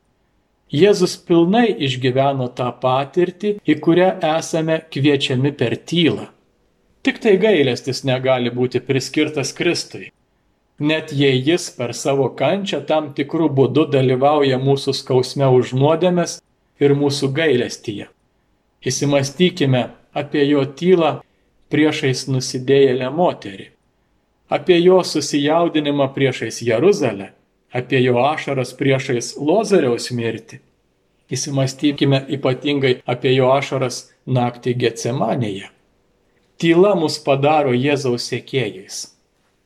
Jėzus 0.75 1.13
pilnai 1.27 1.67
išgyveno 1.87 2.49
tą 2.57 2.71
patirtį, 2.81 3.57
į 3.61 3.75
kurią 3.85 4.09
esame 4.35 4.79
kviečiami 4.91 5.53
per 5.55 5.77
tylą. 5.77 6.31
Tik 7.05 7.21
tai 7.21 7.37
gailestis 7.37 8.01
negali 8.07 8.49
būti 8.49 8.81
priskirtas 8.81 9.53
Kristui 9.53 10.09
net 10.79 11.11
jei 11.13 11.39
jis 11.39 11.69
per 11.77 11.93
savo 11.93 12.29
kančią 12.35 12.81
tam 12.87 13.13
tikrų 13.15 13.49
būdų 13.57 13.87
dalyvauja 13.91 14.57
mūsų 14.59 14.93
skausme 14.93 15.47
už 15.47 15.73
nuodėmės 15.73 16.41
ir 16.79 16.95
mūsų 16.95 17.31
gailestyje. 17.31 18.09
Įsimastykime 18.83 19.89
apie 20.21 20.43
jo 20.47 20.63
tylą 20.80 21.12
priešais 21.73 22.25
nusidėjėlę 22.32 23.10
moterį, 23.19 23.67
apie 24.58 24.78
jo 24.80 25.01
susijaudinimą 25.04 26.10
priešais 26.15 26.62
Jeruzalę, 26.65 27.32
apie 27.75 27.99
jo 28.04 28.21
ašaras 28.23 28.71
priešais 28.80 29.34
Lozariaus 29.38 30.12
mirtį. 30.15 30.62
Įsimastykime 31.36 32.21
ypatingai 32.38 32.99
apie 33.10 33.34
jo 33.34 33.49
ašaras 33.56 34.06
naktį 34.25 34.75
Getsemanėje. 34.84 35.71
Tyla 36.62 36.93
mus 36.95 37.17
padaro 37.25 37.73
Jėzaus 37.73 38.30
sėkėjais 38.30 39.04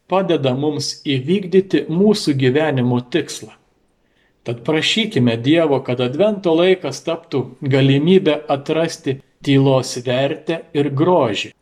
padeda 0.09 0.55
mums 0.57 0.99
įvykdyti 1.05 1.85
mūsų 1.93 2.35
gyvenimo 2.41 2.99
tikslą. 3.13 3.53
Tad 4.47 4.63
prašykime 4.65 5.35
Dievo, 5.45 5.81
kad 5.85 6.01
advento 6.01 6.55
laikas 6.57 7.03
taptų 7.05 7.43
galimybę 7.61 8.39
atrasti 8.49 9.19
tylos 9.45 9.95
vertę 10.05 10.61
ir 10.73 10.89
grožį, 11.01 11.53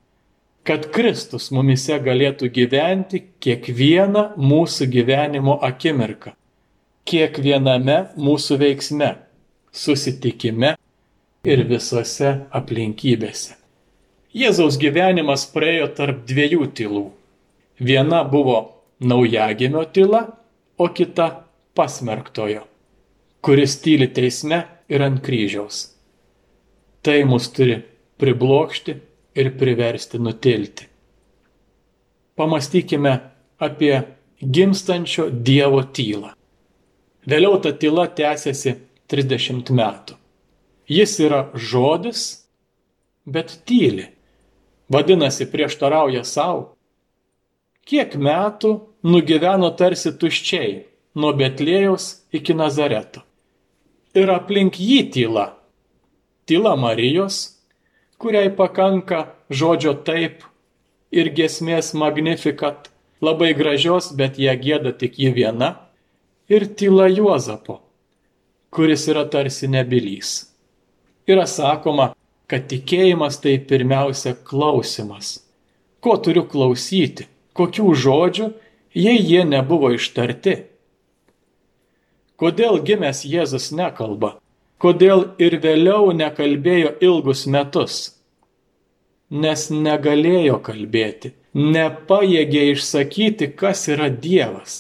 kad 0.67 0.89
Kristus 0.95 1.49
mumise 1.55 1.99
galėtų 2.03 2.49
gyventi 2.53 3.23
kiekvieną 3.43 4.23
mūsų 4.37 4.89
gyvenimo 4.95 5.59
akimirką, 5.63 6.33
kiekviename 7.07 7.99
mūsų 8.17 8.59
veiksme, 8.63 9.11
susitikime 9.71 10.73
ir 11.47 11.63
visose 11.69 12.33
aplinkybėse. 12.51 13.55
Jėzaus 14.37 14.75
gyvenimas 14.81 15.47
praėjo 15.53 15.87
tarp 15.97 16.25
dviejų 16.27 16.67
tylų 16.77 17.05
Viena 17.79 18.23
buvo 18.23 18.73
naujagimio 18.99 19.83
tyla, 19.93 20.27
o 20.77 20.87
kita 20.87 21.43
pasmerktojo, 21.75 22.63
kuris 23.41 23.78
tyli 23.82 24.07
teisme 24.07 24.63
ir 24.89 25.03
ant 25.05 25.21
kryžiaus. 25.21 25.97
Tai 27.08 27.22
mus 27.24 27.47
turi 27.55 27.78
priblokšti 28.20 28.95
ir 29.39 29.53
priversti 29.55 30.20
nutilti. 30.20 30.89
Pamastykime 32.36 33.14
apie 33.64 33.93
gimstančio 34.43 35.30
Dievo 35.32 35.86
tylą. 35.88 36.34
Vėliau 37.28 37.62
ta 37.64 37.72
tyla 37.72 38.10
tęsiasi 38.12 38.76
30 39.08 39.72
metų. 39.72 40.18
Jis 40.91 41.16
yra 41.24 41.45
žodis, 41.55 42.28
bet 43.24 43.55
tyli. 43.64 44.10
Vadinasi, 44.91 45.47
prieštarauja 45.51 46.28
savo 46.28 46.74
kiek 47.88 48.16
metų 48.20 48.74
nugyveno 49.08 49.72
tarsi 49.80 50.12
tuščiai 50.20 50.74
nuo 51.16 51.32
Betlėjaus 51.39 52.10
iki 52.36 52.55
Nazareto. 52.55 53.24
Ir 54.12 54.32
aplink 54.34 54.80
jį 54.80 55.05
tyla. 55.14 55.53
Tyla 56.48 56.78
Marijos, 56.80 57.58
kuriai 58.18 58.48
pakanka 58.56 59.26
žodžio 59.52 59.91
taip 60.08 60.45
ir 61.12 61.28
gesmės 61.36 61.89
magnifikat, 61.91 62.88
labai 63.20 63.50
gražios, 63.58 64.14
bet 64.16 64.39
ją 64.39 64.54
gėda 64.62 64.93
tik 64.95 65.20
ji 65.20 65.34
viena, 65.36 65.74
ir 66.48 66.64
tyla 66.80 67.10
Juozapo, 67.12 67.82
kuris 68.72 69.04
yra 69.12 69.26
tarsi 69.28 69.68
nebylys. 69.68 70.38
Yra 71.28 71.43
sakoma, 71.52 72.14
kad 72.48 72.72
tikėjimas 72.72 73.41
tai 73.43 73.58
pirmiausia 73.60 74.38
klausimas. 74.48 75.41
Ko 76.00 76.16
turiu 76.16 76.45
klausyti, 76.48 77.28
kokių 77.60 77.91
žodžių, 78.08 78.52
jei 78.95 79.20
jie 79.20 79.43
nebuvo 79.43 79.91
ištarti? 80.00 80.62
Kodėl 82.39 82.80
gimęs 82.88 83.26
Jėzus 83.28 83.74
nekalba? 83.76 84.38
Kodėl 84.78 85.23
ir 85.41 85.55
vėliau 85.63 86.11
nekalbėjo 86.13 86.91
ilgus 87.01 87.47
metus? 87.49 87.95
Nes 89.34 89.63
negalėjo 89.73 90.59
kalbėti, 90.67 91.32
nepajėgė 91.57 92.65
išsakyti, 92.75 93.47
kas 93.57 93.88
yra 93.89 94.11
Dievas. 94.13 94.75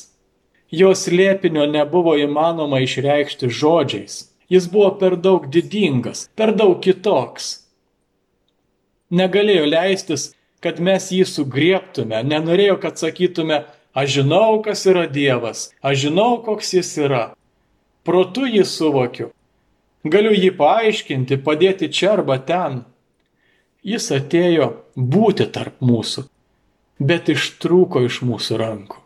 Jos 0.69 1.07
lėpinio 1.09 1.65
nebuvo 1.71 2.13
įmanoma 2.21 2.83
išreikšti 2.85 3.49
žodžiais. 3.49 4.19
Jis 4.53 4.67
buvo 4.71 4.91
per 4.99 5.15
daug 5.17 5.47
didingas, 5.51 6.27
per 6.37 6.53
daug 6.55 6.77
kitoks. 6.83 7.47
Negalėjo 9.09 9.65
leistis, 9.67 10.27
kad 10.63 10.77
mes 10.83 11.09
jį 11.11 11.25
sugrieptume, 11.27 12.21
nenorėjo, 12.21 12.77
kad 12.83 13.01
sakytume, 13.01 13.63
aš 13.97 14.19
žinau, 14.19 14.61
kas 14.61 14.85
yra 14.85 15.07
Dievas, 15.09 15.71
aš 15.81 16.05
žinau, 16.05 16.37
koks 16.45 16.75
jis 16.77 16.93
yra. 17.01 17.23
Protu 18.07 18.45
jį 18.45 18.63
suvokiu. 18.67 19.31
Galiu 20.13 20.33
jį 20.35 20.51
paaiškinti, 20.57 21.39
padėti 21.43 21.89
čia 21.89 22.13
arba 22.17 22.37
ten. 22.49 22.83
Jis 23.87 24.09
atėjo 24.13 24.67
būti 24.95 25.47
tarp 25.53 25.81
mūsų, 25.89 26.25
bet 26.99 27.31
ištrūko 27.33 28.03
iš 28.05 28.21
mūsų 28.29 28.59
rankų. 28.61 28.99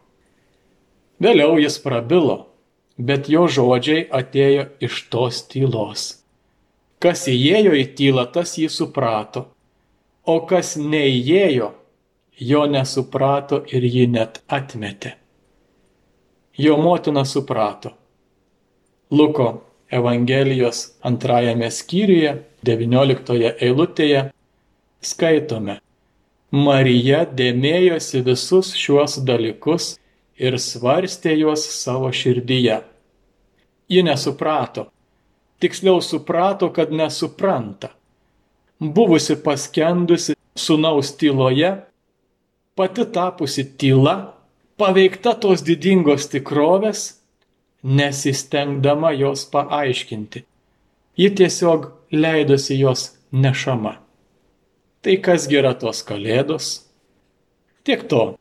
Vėliau 1.22 1.58
jis 1.62 1.78
prabilo, 1.84 2.38
bet 2.98 3.30
jo 3.30 3.46
žodžiai 3.48 4.08
atėjo 4.20 4.68
iš 4.88 5.04
tos 5.14 5.44
tylos. 5.52 6.08
Kas 7.02 7.26
įėjo 7.30 7.74
į 7.78 7.86
tylą, 7.98 8.28
tas 8.34 8.58
jį 8.58 8.70
suprato, 8.74 9.48
o 10.26 10.38
kas 10.50 10.76
neįėjo, 10.78 11.72
jo 12.52 12.62
nesuprato 12.70 13.62
ir 13.74 13.86
jį 13.86 14.06
net 14.18 14.42
atmetė. 14.50 15.16
Jo 16.58 16.78
motina 16.78 17.24
suprato. 17.26 17.96
Luko 19.12 19.48
Evangelijos 19.92 20.94
antrajame 21.04 21.68
skyriuje, 21.72 22.38
19 22.64 23.50
eilutėje, 23.60 24.22
skaitome. 25.04 25.82
Marija 26.52 27.26
dėmėjosi 27.28 28.22
visus 28.24 28.72
šiuos 28.76 29.18
dalykus 29.28 29.98
ir 30.40 30.56
svarstė 30.60 31.36
juos 31.42 31.66
savo 31.76 32.12
širdyje. 32.12 32.82
Ji 33.92 34.04
nesuprato. 34.08 34.88
Tiksliau 35.60 36.00
suprato, 36.02 36.72
kad 36.72 36.92
nesupranta. 36.96 37.92
Buvusi 38.80 39.36
paskendusi 39.44 40.36
sunaus 40.56 41.12
tyloje, 41.20 41.76
pati 42.76 43.06
tapusi 43.06 43.68
tyla, 43.78 44.16
paveikta 44.80 45.36
tos 45.38 45.62
didingos 45.68 46.32
tikrovės, 46.32 47.21
nesistengdama 47.84 49.12
jos 49.12 49.46
paaiškinti. 49.52 50.46
Ji 51.18 51.30
tiesiog 51.36 51.92
leidosi 52.12 52.80
jos 52.80 53.18
nešama. 53.32 53.98
Tai 55.02 55.16
kas 55.26 55.48
yra 55.50 55.74
tos 55.74 56.04
kalėdos? 56.06 56.68
Tiek 57.84 58.06
to. 58.08 58.36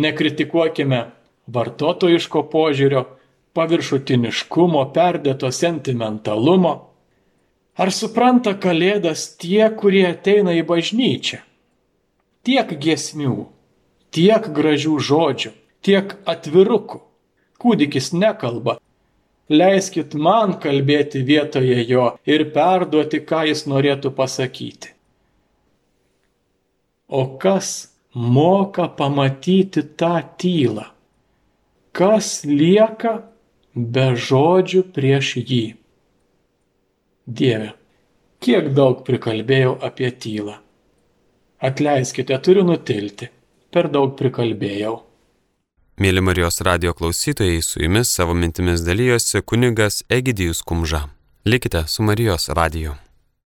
Nekritikuokime 0.00 1.00
vartotojiško 1.50 2.44
požiūrio, 2.52 3.02
paviršutiniškumo, 3.58 4.84
perdėto 4.94 5.50
sentimentalumo. 5.50 6.74
Ar 7.80 7.90
supranta 7.90 8.54
kalėdas 8.54 9.26
tie, 9.40 9.64
kurie 9.74 10.06
ateina 10.12 10.54
į 10.54 10.62
bažnyčią? 10.68 11.40
Tiek 12.46 12.70
giesmių, 12.84 13.48
tiek 14.14 14.46
gražių 14.56 14.96
žodžių, 15.10 15.52
tiek 15.84 16.14
atvirukų. 16.28 17.02
Kūdikis 17.60 18.12
nekalba. 18.16 18.78
Leiskit 19.50 20.14
man 20.14 20.54
kalbėti 20.62 21.24
vietoje 21.26 21.82
jo 21.88 22.06
ir 22.24 22.46
perduoti, 22.54 23.18
ką 23.26 23.42
jis 23.48 23.64
norėtų 23.70 24.12
pasakyti. 24.14 24.92
O 27.10 27.24
kas 27.42 27.90
moka 28.14 28.86
pamatyti 29.00 29.82
tą 29.98 30.14
tylą? 30.38 30.86
Kas 31.90 32.44
lieka 32.46 33.16
be 33.74 34.06
žodžių 34.14 34.84
prieš 34.94 35.34
jį? 35.42 35.64
Dieve, 37.26 37.72
kiek 38.38 38.70
daug 38.78 39.02
prikalbėjau 39.06 39.74
apie 39.90 40.14
tylą. 40.22 40.54
Atleiskite, 41.60 42.38
turiu 42.38 42.62
nutilti. 42.64 43.28
Per 43.70 43.90
daug 43.92 44.14
prikalbėjau. 44.18 44.94
Mėly 46.00 46.22
Marijos 46.24 46.62
radio 46.64 46.94
klausytojai, 46.96 47.58
su 47.60 47.82
jumis 47.82 48.08
savo 48.08 48.32
mintimis 48.32 48.80
dalyjosi 48.86 49.42
kunigas 49.44 50.00
Egidijus 50.08 50.62
Kumža. 50.62 51.02
Likite 51.44 51.84
su 51.86 52.02
Marijos 52.02 52.48
radiju. 52.48 52.94